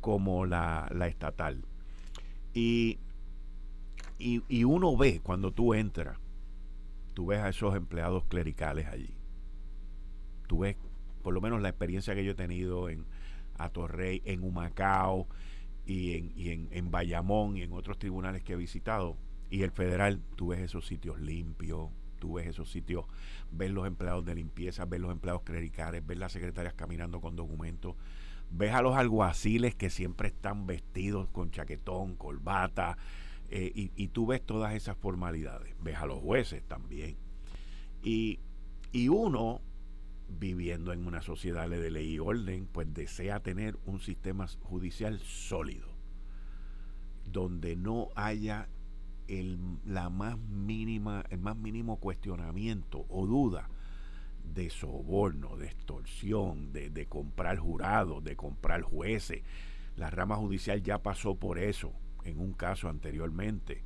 [0.00, 1.64] como la, la estatal.
[2.54, 2.98] Y,
[4.18, 6.18] y, uno ve cuando tú entras,
[7.14, 9.14] tú ves a esos empleados clericales allí.
[10.50, 10.76] Tú ves,
[11.22, 13.06] por lo menos la experiencia que yo he tenido en
[13.56, 15.28] Atorrey, en Humacao
[15.86, 19.16] y en, y en, en Bayamón y en otros tribunales que he visitado.
[19.48, 23.04] Y el federal, tú ves esos sitios limpios, tú ves esos sitios,
[23.52, 27.94] ves los empleados de limpieza, ves los empleados clericales, ves las secretarias caminando con documentos,
[28.50, 32.98] ves a los alguaciles que siempre están vestidos con chaquetón, corbata,
[33.50, 35.76] eh, y, tú ves todas esas formalidades.
[35.80, 37.16] Ves a los jueces también.
[38.02, 38.40] Y,
[38.90, 39.60] y uno,
[40.38, 45.88] viviendo en una sociedad de ley y orden, pues desea tener un sistema judicial sólido,
[47.24, 48.68] donde no haya
[49.28, 53.68] el, la más mínima, el más mínimo cuestionamiento o duda
[54.44, 59.42] de soborno, de extorsión, de, de comprar jurados, de comprar jueces.
[59.96, 61.92] La rama judicial ya pasó por eso
[62.24, 63.84] en un caso anteriormente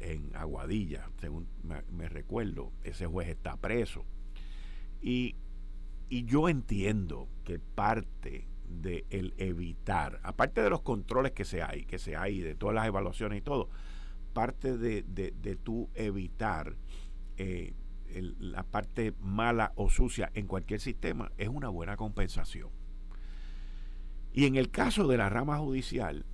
[0.00, 4.04] en Aguadilla, según me, recuerdo, ese juez está preso.
[5.00, 5.36] Y,
[6.08, 11.84] y yo entiendo que parte de el evitar, aparte de los controles que se hay,
[11.84, 13.68] que se hay, de todas las evaluaciones y todo,
[14.32, 16.76] parte de, de, de tú evitar
[17.38, 17.74] eh,
[18.38, 22.70] la parte mala o sucia en cualquier sistema es una buena compensación.
[24.32, 26.24] Y en el caso de la rama judicial,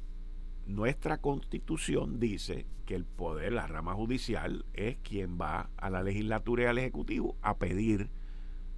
[0.66, 6.64] nuestra constitución dice que el poder, la rama judicial, es quien va a la legislatura
[6.64, 8.11] y al ejecutivo a pedir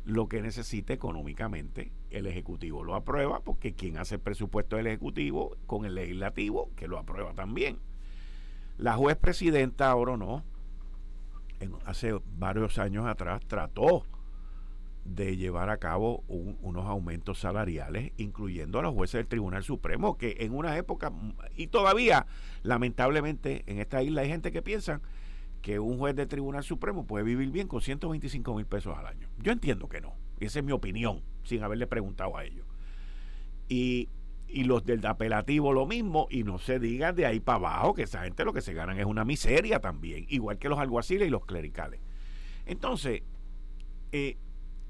[0.05, 1.93] lo que necesite económicamente.
[2.11, 6.89] El ejecutivo lo aprueba porque quien hace el presupuesto del ejecutivo con el legislativo que
[6.89, 7.79] lo aprueba también.
[8.77, 10.45] La juez presidenta ahora no,
[11.85, 14.05] hace varios años atrás trató
[15.05, 20.37] de llevar a cabo unos aumentos salariales, incluyendo a los jueces del Tribunal Supremo, que
[20.41, 21.13] en una época,
[21.57, 22.27] y todavía,
[22.63, 25.03] lamentablemente, en esta isla hay gente que piensa
[25.65, 29.31] que un juez del Tribunal Supremo puede vivir bien con 125 mil pesos al año.
[29.39, 32.67] Yo entiendo que no, esa es mi opinión, sin haberle preguntado a ellos.
[33.67, 34.11] Y
[34.47, 38.03] y los del apelativo lo mismo, y no se diga de ahí para abajo que
[38.03, 41.31] esa gente lo que se ganan es una miseria también, igual que los alguaciles y
[41.31, 42.01] los clericales.
[42.67, 43.23] Entonces,
[44.13, 44.37] eh,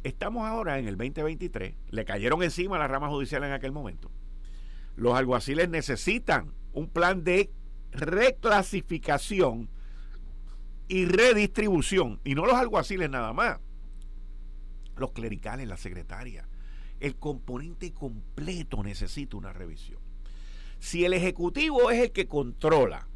[0.02, 4.10] estamos ahora en el 2023, le cayeron encima la rama judicial en aquel momento.
[4.96, 7.50] Los alguaciles necesitan un plan de
[7.92, 9.70] reclasificación
[10.88, 13.58] y redistribución, y no los alguaciles nada más,
[14.96, 16.48] los clericales, la secretaria,
[17.00, 20.00] el componente completo necesita una revisión.
[20.78, 23.08] Si el Ejecutivo es el que controla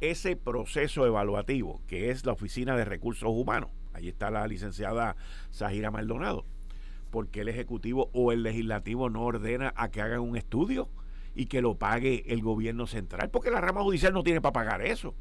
[0.00, 5.16] ese proceso evaluativo, que es la Oficina de Recursos Humanos, ahí está la licenciada
[5.52, 6.44] Zahira Maldonado,
[7.10, 10.90] porque el Ejecutivo o el Legislativo no ordena a que hagan un estudio
[11.34, 14.82] y que lo pague el gobierno central, porque la rama judicial no tiene para pagar
[14.82, 15.14] eso.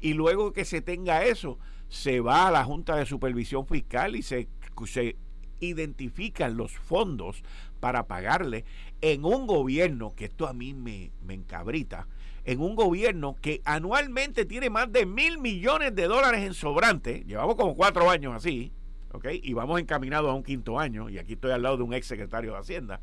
[0.00, 1.58] Y luego que se tenga eso,
[1.88, 4.48] se va a la Junta de Supervisión Fiscal y se,
[4.86, 5.16] se
[5.60, 7.42] identifican los fondos
[7.80, 8.64] para pagarle
[9.00, 12.08] en un gobierno, que esto a mí me, me encabrita,
[12.44, 17.56] en un gobierno que anualmente tiene más de mil millones de dólares en sobrante, llevamos
[17.56, 18.72] como cuatro años así,
[19.12, 19.26] ¿ok?
[19.42, 22.06] Y vamos encaminados a un quinto año, y aquí estoy al lado de un ex
[22.06, 23.00] secretario de Hacienda,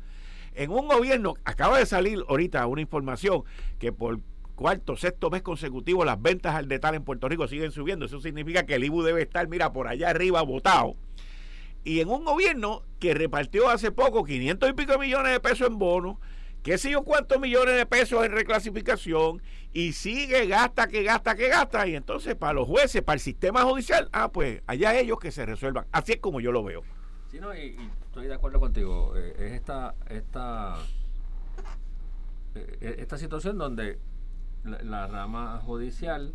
[0.58, 3.44] en un gobierno, acaba de salir ahorita una información
[3.78, 4.20] que por
[4.54, 8.66] cuarto, sexto mes consecutivo las ventas al detalle en Puerto Rico siguen subiendo, eso significa
[8.66, 10.96] que el IBU debe estar, mira, por allá arriba votado
[11.84, 15.78] y en un gobierno que repartió hace poco 500 y pico millones de pesos en
[15.78, 16.16] bonos,
[16.62, 19.42] qué sé yo cuántos millones de pesos en reclasificación,
[19.72, 23.62] y sigue, gasta, que gasta, que gasta, y entonces para los jueces, para el sistema
[23.62, 25.86] judicial, ah, pues allá ellos que se resuelvan.
[25.92, 26.82] Así es como yo lo veo.
[27.30, 27.76] Sí, no, y,
[28.06, 29.14] estoy de acuerdo contigo.
[29.16, 30.76] Eh, es esta, esta,
[32.54, 33.98] eh, esta situación donde
[34.64, 36.34] la rama judicial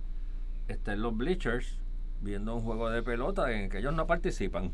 [0.67, 1.79] está en los bleachers
[2.21, 4.71] viendo un juego de pelota en que ellos no participan.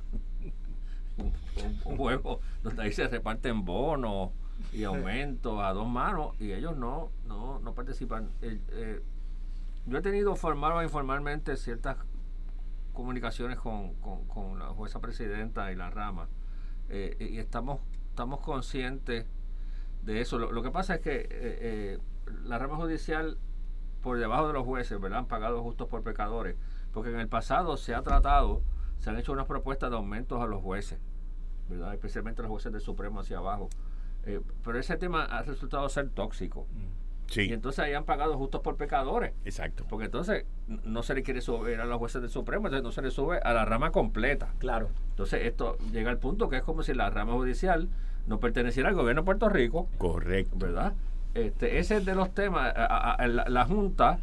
[1.18, 4.32] un, juego donde ahí se reparten bonos
[4.74, 8.30] y aumentos a dos manos y ellos no, no, no participan.
[8.42, 9.02] Eh,
[9.86, 11.98] yo he tenido formal o informalmente ciertas
[13.00, 16.28] comunicaciones con, con, la jueza presidenta y la rama
[16.90, 17.80] eh, y estamos,
[18.10, 19.26] estamos conscientes
[20.04, 20.38] de eso.
[20.38, 21.98] Lo, que pasa es que eh,
[22.44, 23.38] la rama judicial
[24.02, 25.20] por debajo de los jueces, ¿verdad?
[25.20, 26.58] Han pagado justos por pecadores,
[26.92, 28.62] porque en el pasado se ha tratado,
[28.98, 31.00] se han hecho unas propuestas de aumentos a los jueces,
[31.70, 31.94] ¿verdad?
[31.94, 33.70] Especialmente los jueces del Supremo hacia abajo.
[34.26, 36.68] Eh, pero ese tema ha resultado ser tóxico.
[37.30, 37.42] Sí.
[37.44, 39.34] Y entonces ahí han pagado justos por pecadores.
[39.46, 39.86] Exacto.
[39.88, 43.02] Porque entonces no se le quiere subir a los jueces del Supremo, entonces no se
[43.02, 44.54] le sube a la rama completa.
[44.58, 44.90] Claro.
[45.12, 47.88] Entonces esto llega al punto que es como si la rama judicial
[48.28, 49.88] no perteneciera al gobierno de Puerto Rico.
[49.98, 50.56] Correcto.
[50.58, 50.94] ¿Verdad?
[51.34, 52.74] Este, ese es de los temas.
[52.76, 54.20] la, Junta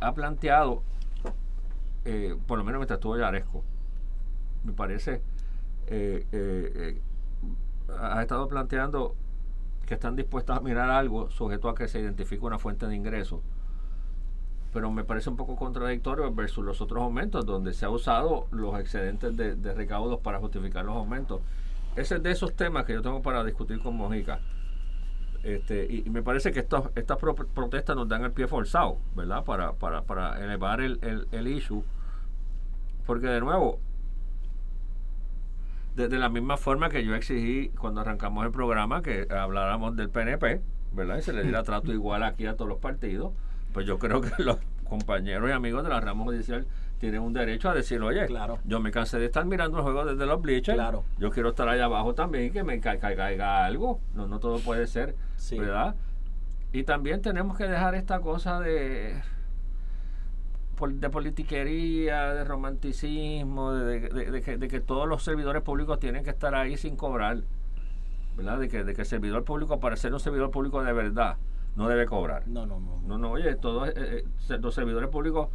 [0.00, 0.82] ha planteado,
[2.04, 3.62] eh, por lo menos mientras estuvo Yaresco,
[4.64, 5.20] me parece,
[5.86, 7.00] eh, eh,
[7.98, 9.14] ha estado planteando
[9.86, 13.40] que están dispuestos a mirar algo sujeto a que se identifique una fuente de ingresos.
[14.72, 18.78] Pero me parece un poco contradictorio versus los otros aumentos, donde se ha usado los
[18.78, 21.40] excedentes de, de recaudos para justificar los aumentos.
[21.94, 24.40] Ese es de esos temas que yo tengo para discutir con Mojica.
[25.42, 29.44] Este, y, me parece que estos, estas protestas nos dan el pie forzado, ¿verdad?
[29.44, 31.84] Para, para, para elevar el, el, el issue.
[33.06, 33.78] Porque de nuevo,
[35.96, 40.60] de, la misma forma que yo exigí cuando arrancamos el programa que habláramos del PNP,
[40.92, 41.18] ¿verdad?
[41.18, 43.32] Y se le diera trato igual aquí a todos los partidos,
[43.72, 46.66] pues yo creo que los compañeros y amigos de la rama judicial
[46.98, 48.58] tienen un derecho a decir, oye, claro.
[48.64, 51.04] yo me cansé de estar mirando el juego desde los bleachers, claro.
[51.18, 54.86] yo quiero estar allá abajo también y que me caiga, algo, no, no todo puede
[54.86, 55.14] ser,
[55.52, 55.94] ¿verdad?
[56.72, 59.22] Y también tenemos que dejar esta cosa de
[60.88, 66.54] de politiquería, de romanticismo, de, que, de, que, todos los servidores públicos tienen que estar
[66.54, 67.42] ahí sin cobrar,
[68.36, 68.58] ¿verdad?
[68.58, 71.36] De que, de que el servidor público, para ser un servidor público de verdad,
[71.76, 72.46] no debe cobrar.
[72.48, 73.00] No, no, no.
[73.06, 75.48] No, no, oye, todos eh, eh, los servidores públicos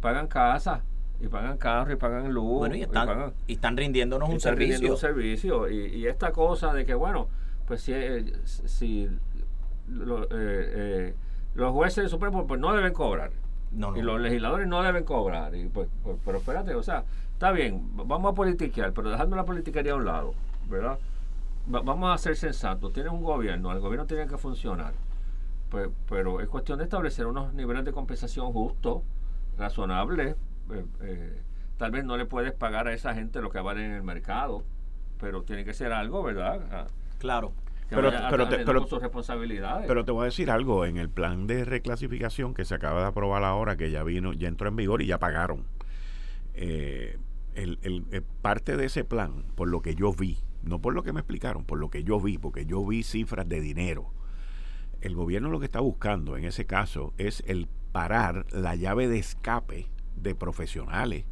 [0.00, 0.82] pagan casa
[1.20, 2.58] y pagan carro y pagan luz.
[2.58, 4.92] Bueno, y están, y, están rindiéndonos un servicio.
[4.92, 5.68] un servicio.
[5.68, 7.28] Y, esta cosa de que, bueno,
[7.66, 11.14] pues si, eh, si eh, eh,
[11.54, 13.32] los jueces del Supremo pues no deben cobrar.
[13.72, 15.54] No, Y los legisladores no deben cobrar.
[15.54, 19.44] Y pues, pues, pero espérate, o sea, está bien, vamos a politiquear, pero dejando la
[19.44, 20.34] politiquería a un lado,
[20.68, 20.98] ¿verdad?
[21.66, 22.92] vamos a ser sensatos.
[22.92, 24.94] Tiene un gobierno, el gobierno tiene que funcionar.
[25.70, 29.02] Pues, pero es cuestión de establecer unos niveles de compensación justos
[29.58, 30.36] razonable.
[30.70, 31.42] Eh, eh,
[31.76, 34.64] tal vez no le puedes pagar a esa gente lo que vale en el mercado,
[35.20, 36.60] pero tiene que ser algo, ¿verdad?
[36.72, 36.86] Ah,
[37.18, 37.52] claro.
[37.88, 39.86] Pero, pero, te, pero, sus responsabilidades.
[39.86, 43.06] pero te voy a decir algo, en el plan de reclasificación que se acaba de
[43.06, 45.64] aprobar ahora, que ya vino, ya entró en vigor y ya pagaron,
[46.54, 47.18] eh,
[47.54, 51.12] el, el, parte de ese plan, por lo que yo vi, no por lo que
[51.12, 54.12] me explicaron, por lo que yo vi, porque yo vi cifras de dinero,
[55.00, 59.18] el gobierno lo que está buscando en ese caso es el parar la llave de
[59.18, 59.86] escape
[60.16, 61.24] de profesionales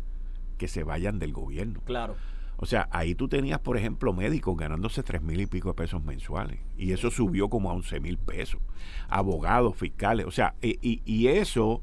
[0.57, 1.81] que se vayan del gobierno.
[1.85, 2.17] Claro.
[2.59, 6.03] O sea, ahí tú tenías, por ejemplo, médicos ganándose tres mil y pico de pesos
[6.03, 6.59] mensuales.
[6.77, 8.61] Y eso subió como a once mil pesos.
[9.09, 10.27] Abogados, fiscales.
[10.27, 11.83] O sea, y, y, eso,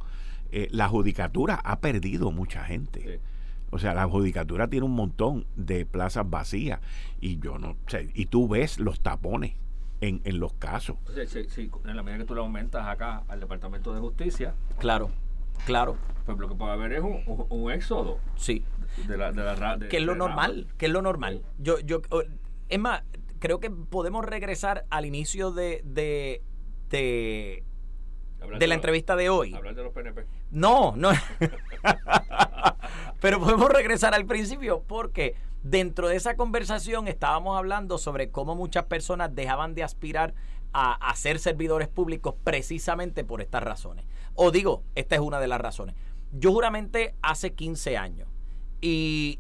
[0.52, 3.22] eh, la judicatura ha perdido mucha gente.
[3.70, 6.80] O sea, la judicatura tiene un montón de plazas vacías.
[7.22, 9.54] Y yo no sé, y tú ves los tapones
[10.02, 10.98] en, en los casos.
[11.50, 14.54] Sí, en la medida que tú le aumentas acá al Departamento de Justicia.
[14.80, 15.12] Claro,
[15.66, 15.98] claro.
[16.26, 18.20] Pues lo que puede haber es un, éxodo.
[18.36, 18.64] Sí.
[19.08, 19.32] De la,
[19.90, 21.44] que es lo normal, que es lo normal.
[21.58, 22.02] Yo, yo,
[22.70, 23.04] es más,
[23.40, 26.44] creo que podemos regresar al inicio de, de,
[26.90, 27.64] de,
[28.60, 29.54] de la entrevista de hoy.
[29.54, 30.26] Hablar de los PNP.
[30.52, 31.10] No, no.
[33.20, 38.84] Pero podemos regresar al principio porque Dentro de esa conversación estábamos hablando sobre cómo muchas
[38.84, 40.34] personas dejaban de aspirar
[40.74, 44.06] a, ser servidores públicos precisamente por estas razones.
[44.36, 45.96] O digo, esta es una de las razones.
[46.32, 48.28] Yo juramente hace 15 años
[48.82, 49.40] y,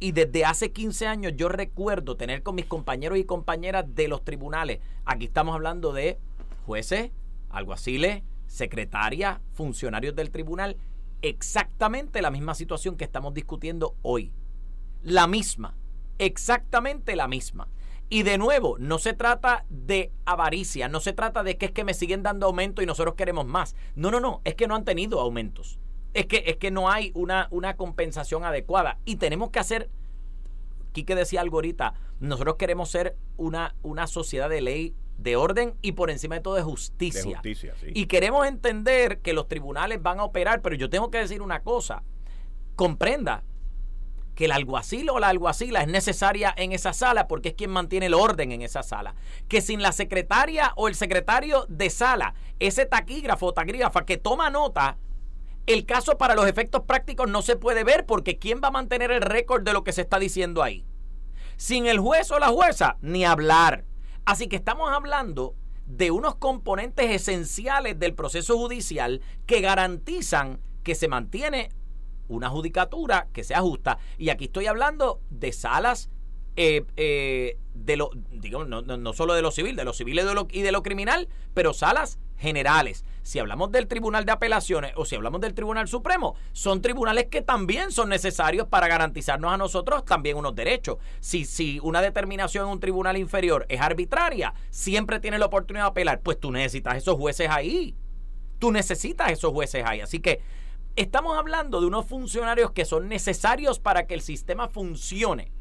[0.00, 4.24] y desde hace 15 años yo recuerdo tener con mis compañeros y compañeras de los
[4.24, 6.18] tribunales, aquí estamos hablando de
[6.66, 7.10] jueces,
[7.50, 10.76] alguaciles, secretarias, funcionarios del tribunal,
[11.22, 14.32] exactamente la misma situación que estamos discutiendo hoy
[15.02, 15.74] la misma,
[16.18, 17.68] exactamente la misma.
[18.12, 21.82] Y de nuevo, no se trata de avaricia, no se trata de que es que
[21.82, 23.74] me siguen dando aumento y nosotros queremos más.
[23.94, 25.78] No, no, no, es que no han tenido aumentos.
[26.12, 28.98] Es que, es que no hay una, una compensación adecuada.
[29.06, 29.88] Y tenemos que hacer,
[30.92, 35.92] Quique decía algo ahorita, nosotros queremos ser una, una sociedad de ley, de orden y
[35.92, 37.38] por encima de todo de justicia.
[37.38, 37.92] justicia sí.
[37.94, 41.62] Y queremos entender que los tribunales van a operar, pero yo tengo que decir una
[41.62, 42.02] cosa,
[42.76, 43.42] comprenda
[44.34, 48.06] que el alguacil o la alguacila es necesaria en esa sala porque es quien mantiene
[48.06, 49.14] el orden en esa sala.
[49.48, 54.50] Que sin la secretaria o el secretario de sala, ese taquígrafo o taquígrafa que toma
[54.50, 54.98] nota,
[55.66, 59.10] el caso para los efectos prácticos no se puede ver porque ¿quién va a mantener
[59.10, 60.84] el récord de lo que se está diciendo ahí?
[61.56, 63.84] Sin el juez o la jueza, ni hablar.
[64.24, 65.54] Así que estamos hablando
[65.86, 71.70] de unos componentes esenciales del proceso judicial que garantizan que se mantiene
[72.28, 73.98] una judicatura que sea justa.
[74.18, 76.10] Y aquí estoy hablando de salas
[76.54, 80.22] eh, eh, de lo, digo, no, no, solo de lo civil, de lo civil y
[80.22, 83.06] de lo, y de lo criminal, pero salas generales.
[83.22, 87.40] Si hablamos del Tribunal de Apelaciones o si hablamos del Tribunal Supremo, son tribunales que
[87.40, 90.98] también son necesarios para garantizarnos a nosotros también unos derechos.
[91.20, 95.90] Si, si una determinación en un tribunal inferior es arbitraria, siempre tienes la oportunidad de
[95.90, 97.96] apelar, pues tú necesitas esos jueces ahí.
[98.58, 100.00] Tú necesitas esos jueces ahí.
[100.00, 100.42] Así que
[100.96, 105.52] estamos hablando de unos funcionarios que son necesarios para que el sistema funcione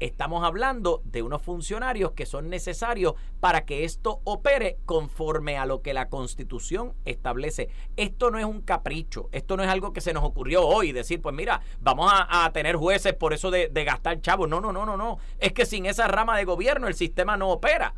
[0.00, 5.82] Estamos hablando de unos funcionarios que son necesarios para que esto opere conforme a lo
[5.82, 7.68] que la constitución establece.
[7.96, 11.20] Esto no es un capricho, esto no es algo que se nos ocurrió hoy, decir,
[11.20, 14.48] pues mira, vamos a, tener jueces por eso de, gastar chavos.
[14.48, 15.18] No, no, no, no, no.
[15.40, 17.94] Es que sin esa rama de gobierno el sistema no opera.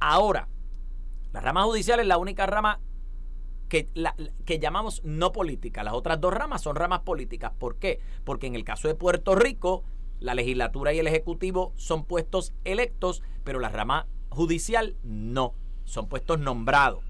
[0.00, 0.48] Ahora,
[1.32, 2.80] la rama judicial es la única rama
[3.68, 5.82] que, la, que, llamamos no política.
[5.82, 7.52] Las otras dos ramas son ramas políticas.
[7.58, 8.00] ¿Por qué?
[8.24, 9.84] Porque en el caso de Puerto Rico,
[10.20, 15.54] la legislatura y el ejecutivo son puestos electos, pero la rama judicial no,
[15.84, 17.04] son puestos nombrados.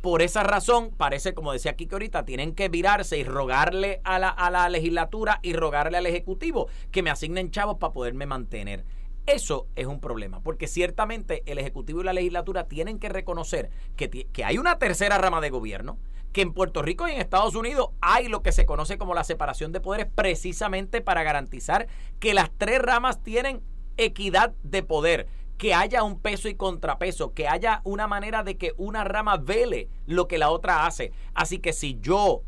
[0.00, 4.28] Por esa razón, parece, como decía Kike ahorita, tienen que virarse y rogarle a la,
[4.28, 8.84] a la legislatura y rogarle al Ejecutivo que me asignen chavos para poderme mantener.
[9.28, 14.08] Eso es un problema, porque ciertamente el Ejecutivo y la legislatura tienen que reconocer que,
[14.08, 15.98] que hay una tercera rama de gobierno,
[16.32, 19.24] que en Puerto Rico y en Estados Unidos hay lo que se conoce como la
[19.24, 21.88] separación de poderes precisamente para garantizar
[22.20, 23.60] que las tres ramas tienen
[23.98, 28.72] equidad de poder, que haya un peso y contrapeso, que haya una manera de que
[28.78, 31.12] una rama vele lo que la otra hace.
[31.34, 32.44] Así que si yo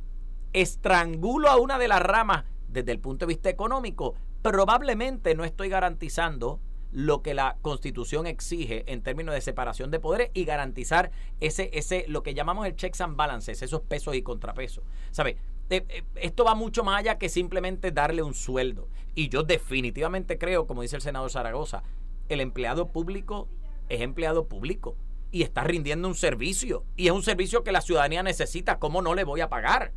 [0.54, 5.68] estrangulo a una de las ramas desde el punto de vista económico, probablemente no estoy
[5.68, 6.58] garantizando
[6.92, 11.10] lo que la Constitución exige en términos de separación de poderes y garantizar
[11.40, 14.84] ese, ese lo que llamamos el checks and balances, esos pesos y contrapesos.
[15.10, 15.36] ¿Sabe?
[15.70, 18.88] Eh, eh, esto va mucho más allá que simplemente darle un sueldo.
[19.14, 21.84] Y yo definitivamente creo, como dice el senador Zaragoza,
[22.28, 23.48] el empleado público
[23.88, 24.96] es empleado público
[25.30, 26.84] y está rindiendo un servicio.
[26.96, 28.78] Y es un servicio que la ciudadanía necesita.
[28.78, 29.92] ¿Cómo no le voy a pagar?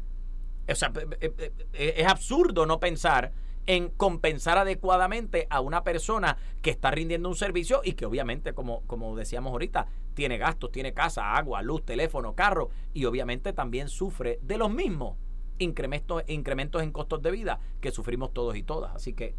[0.70, 1.54] O sea, eh,
[1.98, 3.32] es absurdo no pensar
[3.66, 8.82] en compensar adecuadamente a una persona que está rindiendo un servicio y que obviamente, como,
[8.88, 14.39] como decíamos ahorita, tiene gastos, tiene casa, agua, luz, teléfono, carro y obviamente también sufre
[14.41, 15.18] de los mismos
[15.59, 18.95] incrementos, incrementos en costos de vida que sufrimos todos y todas.
[18.95, 19.36] Así que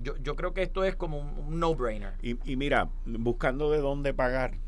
[0.00, 2.14] yo, yo creo que esto es como un, no-brainer.
[2.22, 4.58] Y, y, mira, buscando de dónde pagar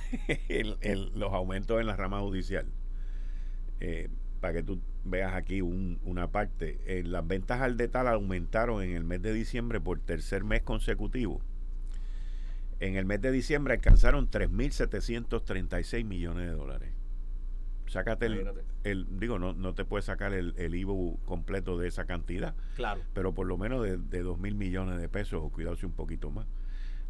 [1.14, 2.66] los aumentos en la rama judicial,
[3.80, 4.08] eh,
[4.40, 9.04] para que tú veas aquí una parte, eh, las ventas al detal aumentaron en el
[9.04, 11.40] mes de diciembre por tercer mes consecutivo.
[12.80, 16.90] En el mes de diciembre alcanzaron 3.736 millones de dólares.
[17.86, 18.26] Sácate
[18.84, 20.86] el, digo, no, no te puedes sacar el, el
[21.24, 22.54] completo de esa cantidad.
[22.74, 23.02] Claro.
[23.12, 25.92] Pero por lo menos de, de 2 mil millones de pesos, o cuidado si un
[25.92, 26.46] poquito más.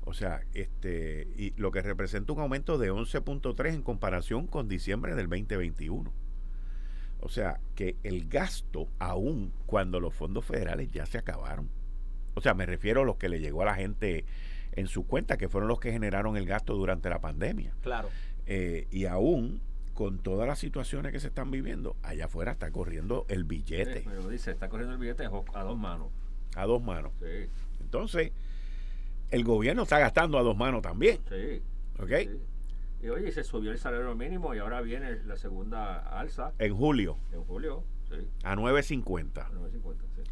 [0.05, 5.15] O sea, este, y lo que representa un aumento de 11.3 en comparación con diciembre
[5.15, 6.13] del 2021.
[7.23, 11.71] O sea, que el gasto, aún cuando los fondos federales ya se acabaron.
[12.35, 14.25] O sea, me refiero a los que le llegó a la gente
[14.73, 17.75] en su cuenta, que fueron los que generaron el gasto durante la pandemia.
[17.81, 18.09] Claro.
[18.47, 19.61] Eh, y aún
[19.95, 24.03] con todas las situaciones que se están viviendo, allá afuera está corriendo el billete.
[24.05, 26.09] pero dice, está corriendo el billete a dos manos.
[26.57, 27.13] A dos manos.
[27.21, 27.49] Sí.
[27.81, 28.33] Entonces,
[29.31, 31.21] el gobierno está gastando a dos manos también.
[31.29, 31.63] Sí.
[32.01, 32.11] ¿Ok?
[32.19, 32.41] Sí.
[33.03, 36.53] Y oye, se subió el salario mínimo y ahora viene la segunda alza.
[36.59, 37.17] En julio.
[37.33, 38.29] En julio, sí.
[38.45, 39.39] A 9.50.
[39.39, 40.23] A 9.50, sí.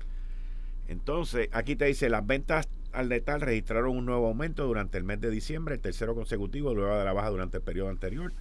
[0.86, 5.20] Entonces, aquí te dice, las ventas al letal registraron un nuevo aumento durante el mes
[5.20, 8.32] de diciembre, el tercero consecutivo, luego de la baja durante el periodo anterior.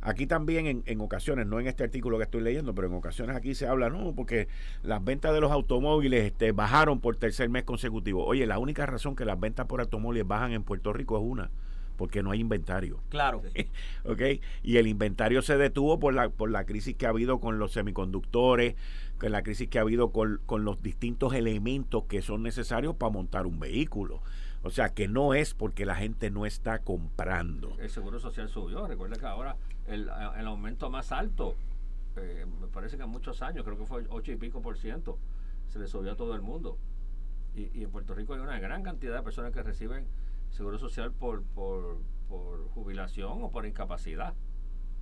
[0.00, 3.36] Aquí también en, en, ocasiones, no en este artículo que estoy leyendo, pero en ocasiones
[3.36, 4.48] aquí se habla, no, porque
[4.82, 8.24] las ventas de los automóviles este, bajaron por tercer mes consecutivo.
[8.24, 11.50] Oye, la única razón que las ventas por automóviles bajan en Puerto Rico es una,
[11.96, 13.00] porque no hay inventario.
[13.08, 13.42] Claro.
[14.04, 14.22] ¿Ok?
[14.62, 17.72] Y el inventario se detuvo por la, por la crisis que ha habido con los
[17.72, 18.74] semiconductores,
[19.18, 23.10] con la crisis que ha habido con, con los distintos elementos que son necesarios para
[23.10, 24.22] montar un vehículo.
[24.62, 27.76] O sea, que no es porque la gente no está comprando.
[27.78, 28.86] El seguro social subió.
[28.86, 31.54] Recuerda que ahora el, el aumento más alto,
[32.16, 35.18] eh, me parece que en muchos años, creo que fue 8 y pico por ciento,
[35.68, 36.78] se le subió a todo el mundo.
[37.54, 40.06] Y, en Puerto Rico hay una gran cantidad de personas que reciben
[40.54, 44.34] seguro social por, por, por jubilación o por incapacidad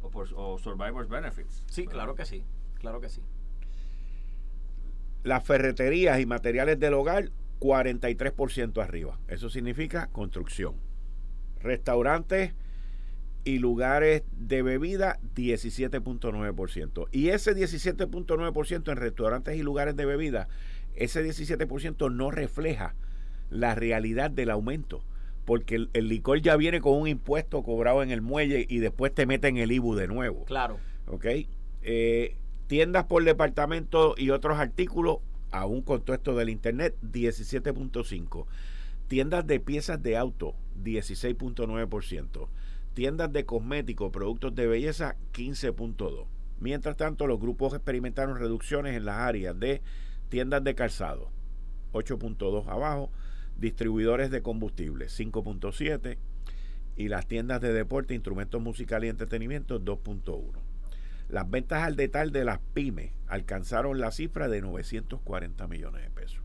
[0.00, 1.64] o por o survivors benefits.
[1.68, 2.44] Sí, claro que sí,
[2.74, 3.22] claro que sí.
[5.22, 7.30] Las ferreterías y materiales del hogar
[7.61, 9.20] 43% arriba.
[9.28, 10.74] Eso significa construcción.
[11.61, 12.55] Restaurantes
[13.44, 17.09] y lugares de bebida 17.9%.
[17.12, 20.48] Y ese 17.9% en restaurantes y lugares de bebida,
[20.94, 22.96] ese 17% no refleja
[23.48, 25.05] la realidad del aumento.
[25.45, 29.26] Porque el, licor ya viene con un impuesto cobrado en el muelle y después te
[29.26, 30.45] meten el IBU de nuevo.
[30.45, 30.78] Claro.
[31.07, 31.26] ¿Ok?
[31.82, 32.36] Eh,
[32.68, 35.18] tiendas por departamento y otros artículos,
[35.51, 38.47] aún con todo esto del Internet, 17.5.
[39.09, 42.49] Tiendas de piezas de auto, 16.9%
[42.95, 46.26] tiendas de cosméticos, productos de belleza 15.2.
[46.61, 49.82] Mientras tanto, los grupos experimentaron reducciones en las áreas de
[50.28, 51.30] tiendas de calzado
[51.93, 53.11] 8.2 abajo,
[53.62, 56.18] distribuidores de combustible 5.7
[56.96, 60.52] y las tiendas de deporte, instrumentos musicales y entretenimiento 2.1.
[61.30, 66.42] Las ventas al detalle de las pymes alcanzaron la cifra de 940 millones de pesos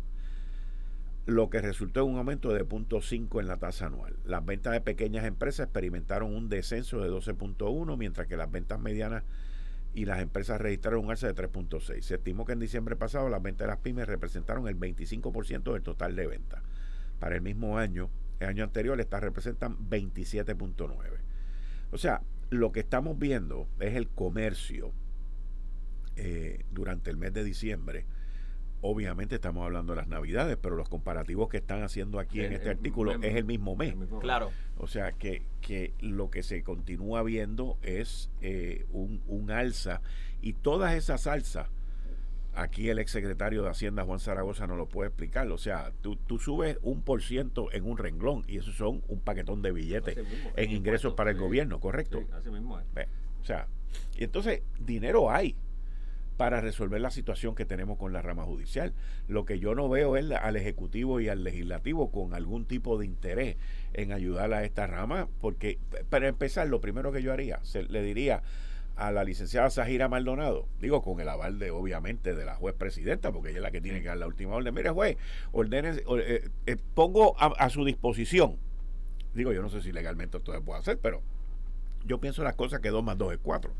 [1.26, 4.16] lo que resultó en un aumento de 0.5 en la tasa anual.
[4.24, 9.26] Las ventas de pequeñas empresas experimentaron un descenso de 12.1, mientras que las ventas medianas
[9.94, 12.02] y las empresas registraron un alza de 3.6.
[12.02, 15.84] Se estimó que en diciembre pasado las ventas de las pymes representaron el 25% del
[15.84, 16.62] total de ventas.
[17.20, 18.10] Para el mismo año,
[18.40, 20.96] el año anterior, estas representan 27.9.
[21.92, 24.92] O sea, lo que estamos viendo es el comercio
[26.16, 28.06] eh, durante el mes de diciembre
[28.82, 32.70] Obviamente estamos hablando de las navidades, pero los comparativos que están haciendo aquí en este
[32.70, 33.96] artículo es el mismo mes.
[34.22, 34.52] Claro.
[34.78, 40.02] O sea que, que lo que se continúa viendo es eh, un, un, alza
[40.42, 41.70] y todas esas alzas,
[42.58, 45.48] aquí el exsecretario de Hacienda Juan Zaragoza no lo puede explicar.
[45.52, 49.20] O sea, tú, tú subes un por ciento en un renglón y eso son un
[49.20, 50.18] paquetón de billetes
[50.56, 52.24] en ingresos para el gobierno, ¿correcto?
[52.34, 52.76] así mismo
[53.42, 53.68] O sea,
[54.18, 55.56] y entonces dinero hay
[56.38, 58.94] para resolver la situación que tenemos con la rama judicial.
[59.28, 63.06] Lo que yo no veo es al Ejecutivo y al Legislativo con algún tipo de
[63.06, 63.58] interés
[63.94, 65.80] en ayudar a esta rama, porque
[66.10, 68.44] para empezar, lo primero que yo haría, se, le diría
[68.98, 73.32] a la licenciada Sajira Maldonado, digo con el aval de obviamente de la juez presidenta,
[73.32, 74.74] porque ella es la que tiene que dar la última orden.
[74.74, 75.18] Mire, juez,
[75.52, 78.58] ordene, eh, eh, pongo a, a, su disposición,
[79.34, 81.22] digo, yo no sé si legalmente esto se puede hacer, pero
[82.06, 83.74] yo pienso las cosas que dos más dos es cuatro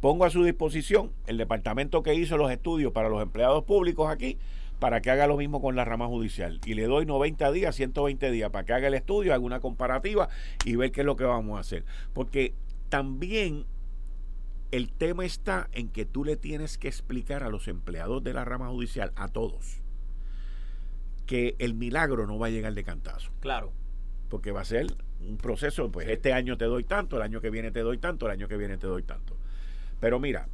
[0.00, 4.36] Pongo a su disposición el departamento que hizo los estudios para los empleados públicos aquí
[4.78, 6.60] para que haga lo mismo con la rama judicial.
[6.66, 10.28] Y le doy 90 días, 120 días para que haga el estudio, haga una comparativa
[10.66, 11.84] y ver qué es lo que vamos a hacer.
[12.12, 12.52] Porque
[12.90, 13.64] también
[14.74, 18.44] el tema está en que tú le tienes que explicar a los empleados de la
[18.44, 19.80] rama judicial, a todos,
[21.26, 23.30] que el milagro no va a llegar de cantazo.
[23.38, 23.72] Claro.
[24.28, 24.88] Porque va a ser
[25.20, 28.26] un proceso, pues este año te doy tanto, el año que viene te doy tanto,
[28.26, 29.36] el año que viene te doy tanto.
[30.00, 30.48] Pero mira,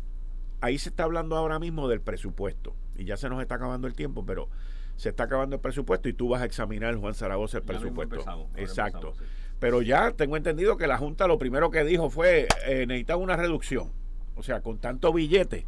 [0.61, 2.77] ahí se está hablando ahora mismo del presupuesto.
[2.97, 4.51] Y ya se nos está acabando el tiempo, pero
[4.97, 8.51] se está acabando el presupuesto y tú vas a examinar, Juan Zaragoza, el presupuesto.
[8.57, 9.15] Exacto.
[9.59, 13.37] Pero ya tengo entendido que la Junta lo primero que dijo fue, eh, necesitaba una
[13.37, 13.99] reducción.
[14.37, 15.67] O sea, con tanto billete,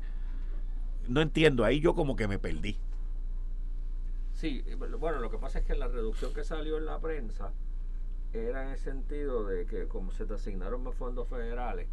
[1.08, 2.78] no entiendo, ahí yo como que me perdí.
[4.32, 4.64] Sí,
[4.98, 7.52] bueno, lo que pasa es que la reducción que salió en la prensa
[8.32, 11.86] era en el sentido de que como se te asignaron más fondos federales,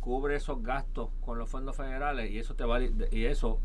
[0.00, 3.60] cubre esos gastos con los fondos federales y eso te va y eso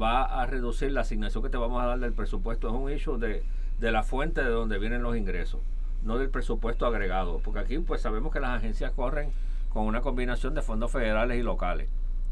[0.00, 2.68] va a reducir la asignación que te vamos a dar del presupuesto.
[2.68, 3.42] Es un issue de,
[3.80, 5.60] de la fuente de donde vienen los ingresos,
[6.02, 7.40] no del presupuesto agregado.
[7.44, 9.30] Porque aquí pues sabemos que las agencias corren
[9.76, 11.90] con una combinación de fondos federales y locales.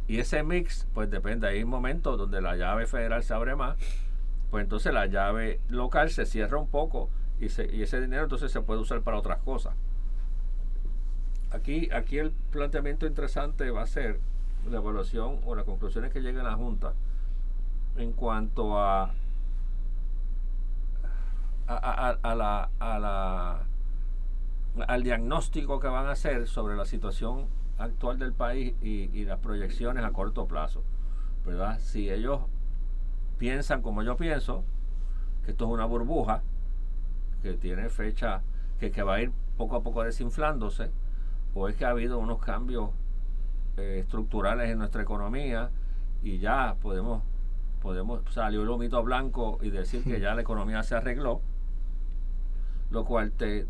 [0.09, 1.47] Y ese mix, pues depende.
[1.47, 3.77] Hay momentos donde la llave federal se abre más,
[4.51, 8.81] pues entonces la llave local se cierra un poco y, ese dinero entonces se puede
[8.81, 9.75] usar para otras cosas.
[11.51, 14.21] Aquí, aquí el planteamiento interesante va a ser
[14.67, 16.95] la evaluación o las conclusiones que llegue a la Junta
[17.99, 19.13] en cuanto a,
[21.67, 23.61] a, la, a la,
[24.87, 27.47] al diagnóstico que van a hacer sobre la situación
[27.79, 30.83] actual del país y, y, las proyecciones a corto plazo.
[31.45, 31.79] ¿verdad?
[31.79, 32.41] Si ellos
[33.39, 34.65] piensan como yo pienso,
[35.45, 36.43] que esto es una burbuja,
[37.43, 38.43] que tiene fecha,
[38.79, 40.91] que, que va a ir poco a poco desinflándose,
[41.55, 42.91] o es que ha habido unos cambios
[43.77, 45.71] eh, estructurales en nuestra economía
[46.23, 47.23] y ya podemos
[47.83, 51.43] podemos salió el mito blanco y decir que ya la economía se arregló
[52.95, 53.67] lo cual te,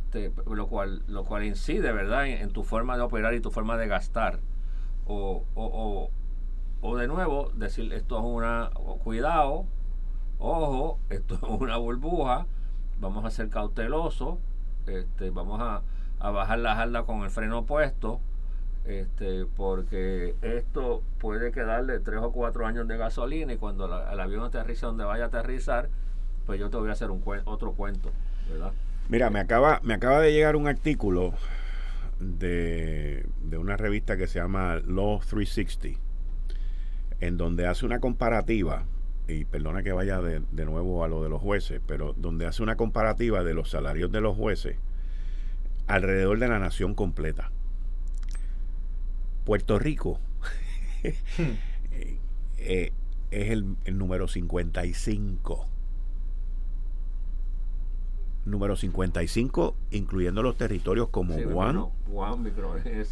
[0.46, 3.88] lo cual lo cual incide verdad en, tu forma de operar y tu forma de
[3.88, 4.38] gastar
[5.06, 6.10] o, o,
[6.82, 8.70] o, de nuevo decir esto es una
[9.02, 9.64] cuidado
[10.38, 12.46] ojo, esto es una burbuja,
[13.00, 14.38] vamos a ser cautelosos,
[14.86, 15.82] este, vamos a,
[16.18, 18.20] bajar la jarda con el freno puesto,
[18.84, 24.44] este, porque esto puede quedarle tres o cuatro años de gasolina y cuando el avión
[24.44, 25.88] aterriza donde vaya a aterrizar,
[26.44, 28.10] pues yo te voy a hacer un otro cuento,
[28.50, 28.72] ¿verdad?
[29.09, 31.34] Mira, me acaba, me acaba de llegar un artículo
[32.20, 36.00] de, de una revista que se llama Law 360,
[37.20, 38.86] en donde hace una comparativa,
[39.28, 42.62] y perdona que vaya de, de nuevo a lo de los jueces, pero donde hace
[42.62, 44.76] una comparativa de los salarios de los jueces
[45.86, 47.50] alrededor de la nación completa.
[49.44, 50.18] Puerto Rico
[51.02, 51.42] hmm.
[51.92, 52.18] eh,
[52.57, 52.92] eh,
[53.30, 55.73] es el, el número 55
[58.45, 62.42] número 55, incluyendo los territorios como Guam,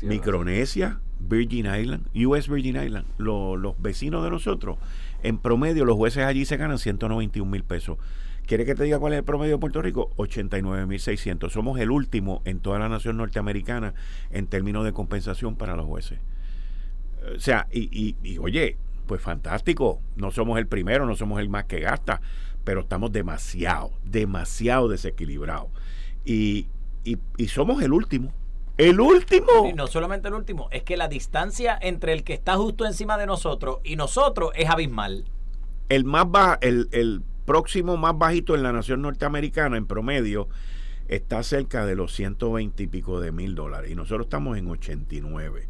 [0.08, 1.00] Micronesia.
[1.20, 4.78] Virgin Island, US Virgin Island, los vecinos de nosotros,
[5.22, 7.98] en promedio los jueces allí se ganan 191 mil pesos.
[8.46, 10.10] ¿Quiere que te diga cuál es el promedio de Puerto Rico?
[10.16, 11.52] 89 mil 600.
[11.52, 13.94] Somos el último en toda la nación norteamericana
[14.32, 16.18] en términos de compensación para los jueces.
[17.36, 18.76] O sea, y, y oye,
[19.06, 20.00] pues fantástico.
[20.16, 22.20] No somos el primero, no somos el más que gasta
[22.64, 25.70] pero estamos demasiado, demasiado desequilibrados.
[26.24, 26.68] Y,
[27.04, 28.32] y, somos el último.
[28.78, 29.66] El último.
[29.68, 33.18] Y no solamente el último, es que la distancia entre el que está justo encima
[33.18, 35.24] de nosotros y nosotros es abismal.
[35.88, 36.26] El más
[36.62, 40.48] el, el próximo más bajito en la nación norteamericana en promedio
[41.08, 45.68] está cerca de los 120 y pico de mil dólares y nosotros estamos en 89.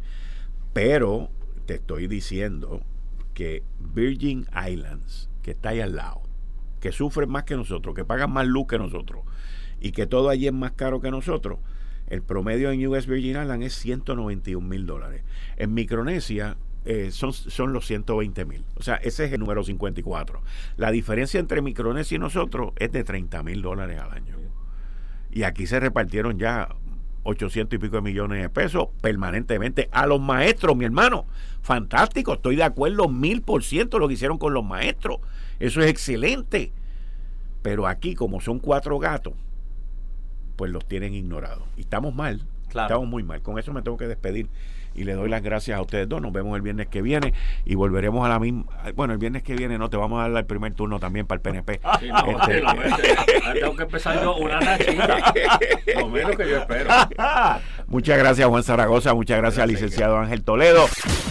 [0.71, 1.29] Pero
[1.65, 2.81] te estoy diciendo
[3.33, 6.22] que Virgin Islands, que está ahí al lado,
[6.83, 9.23] que sufren más que nosotros, que pagan más luz que nosotros
[9.79, 11.59] y que todo allí es más caro que nosotros,
[12.07, 15.23] el promedio en US Virgin Islands es 191 mil dólares.
[15.55, 18.65] En Micronesia eh, son, son los 120 mil.
[18.75, 20.41] O sea, ese es el número 54.
[20.75, 24.35] La diferencia entre Micronesia y nosotros es de 30 mil dólares al año.
[25.31, 26.67] Y aquí se repartieron ya
[27.23, 31.27] 800 y pico de millones de pesos permanentemente a los maestros, mi hermano.
[31.61, 35.21] Fantástico, estoy de acuerdo mil por ciento lo que hicieron con los maestros.
[35.59, 36.71] Eso es excelente.
[37.61, 39.33] Pero aquí, como son cuatro gatos,
[40.55, 41.63] pues los tienen ignorados.
[41.77, 42.45] Y estamos mal.
[42.67, 43.41] Estamos muy mal.
[43.41, 44.49] Con eso me tengo que despedir
[44.95, 46.21] y le doy las gracias a ustedes dos.
[46.21, 47.33] Nos vemos el viernes que viene
[47.65, 48.65] y volveremos a la misma.
[48.95, 51.37] Bueno, el viernes que viene no te vamos a dar el primer turno también para
[51.37, 51.81] el PNP.
[51.99, 55.33] Sí, no, este, tengo que empezar yo una rachita.
[55.95, 56.89] Lo menos que yo espero.
[57.87, 59.13] Muchas gracias, Juan Zaragoza.
[59.13, 60.85] Muchas gracias, al licenciado Ángel Toledo.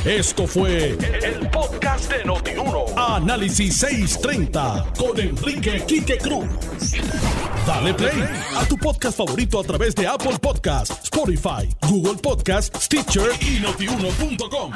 [0.05, 2.85] Esto fue el podcast de Notiuno.
[2.97, 6.47] Análisis 630 con Enrique Quique Cruz.
[7.67, 8.25] Dale play
[8.57, 14.73] a tu podcast favorito a través de Apple Podcasts, Spotify, Google Podcasts, Stitcher y notiuno.com.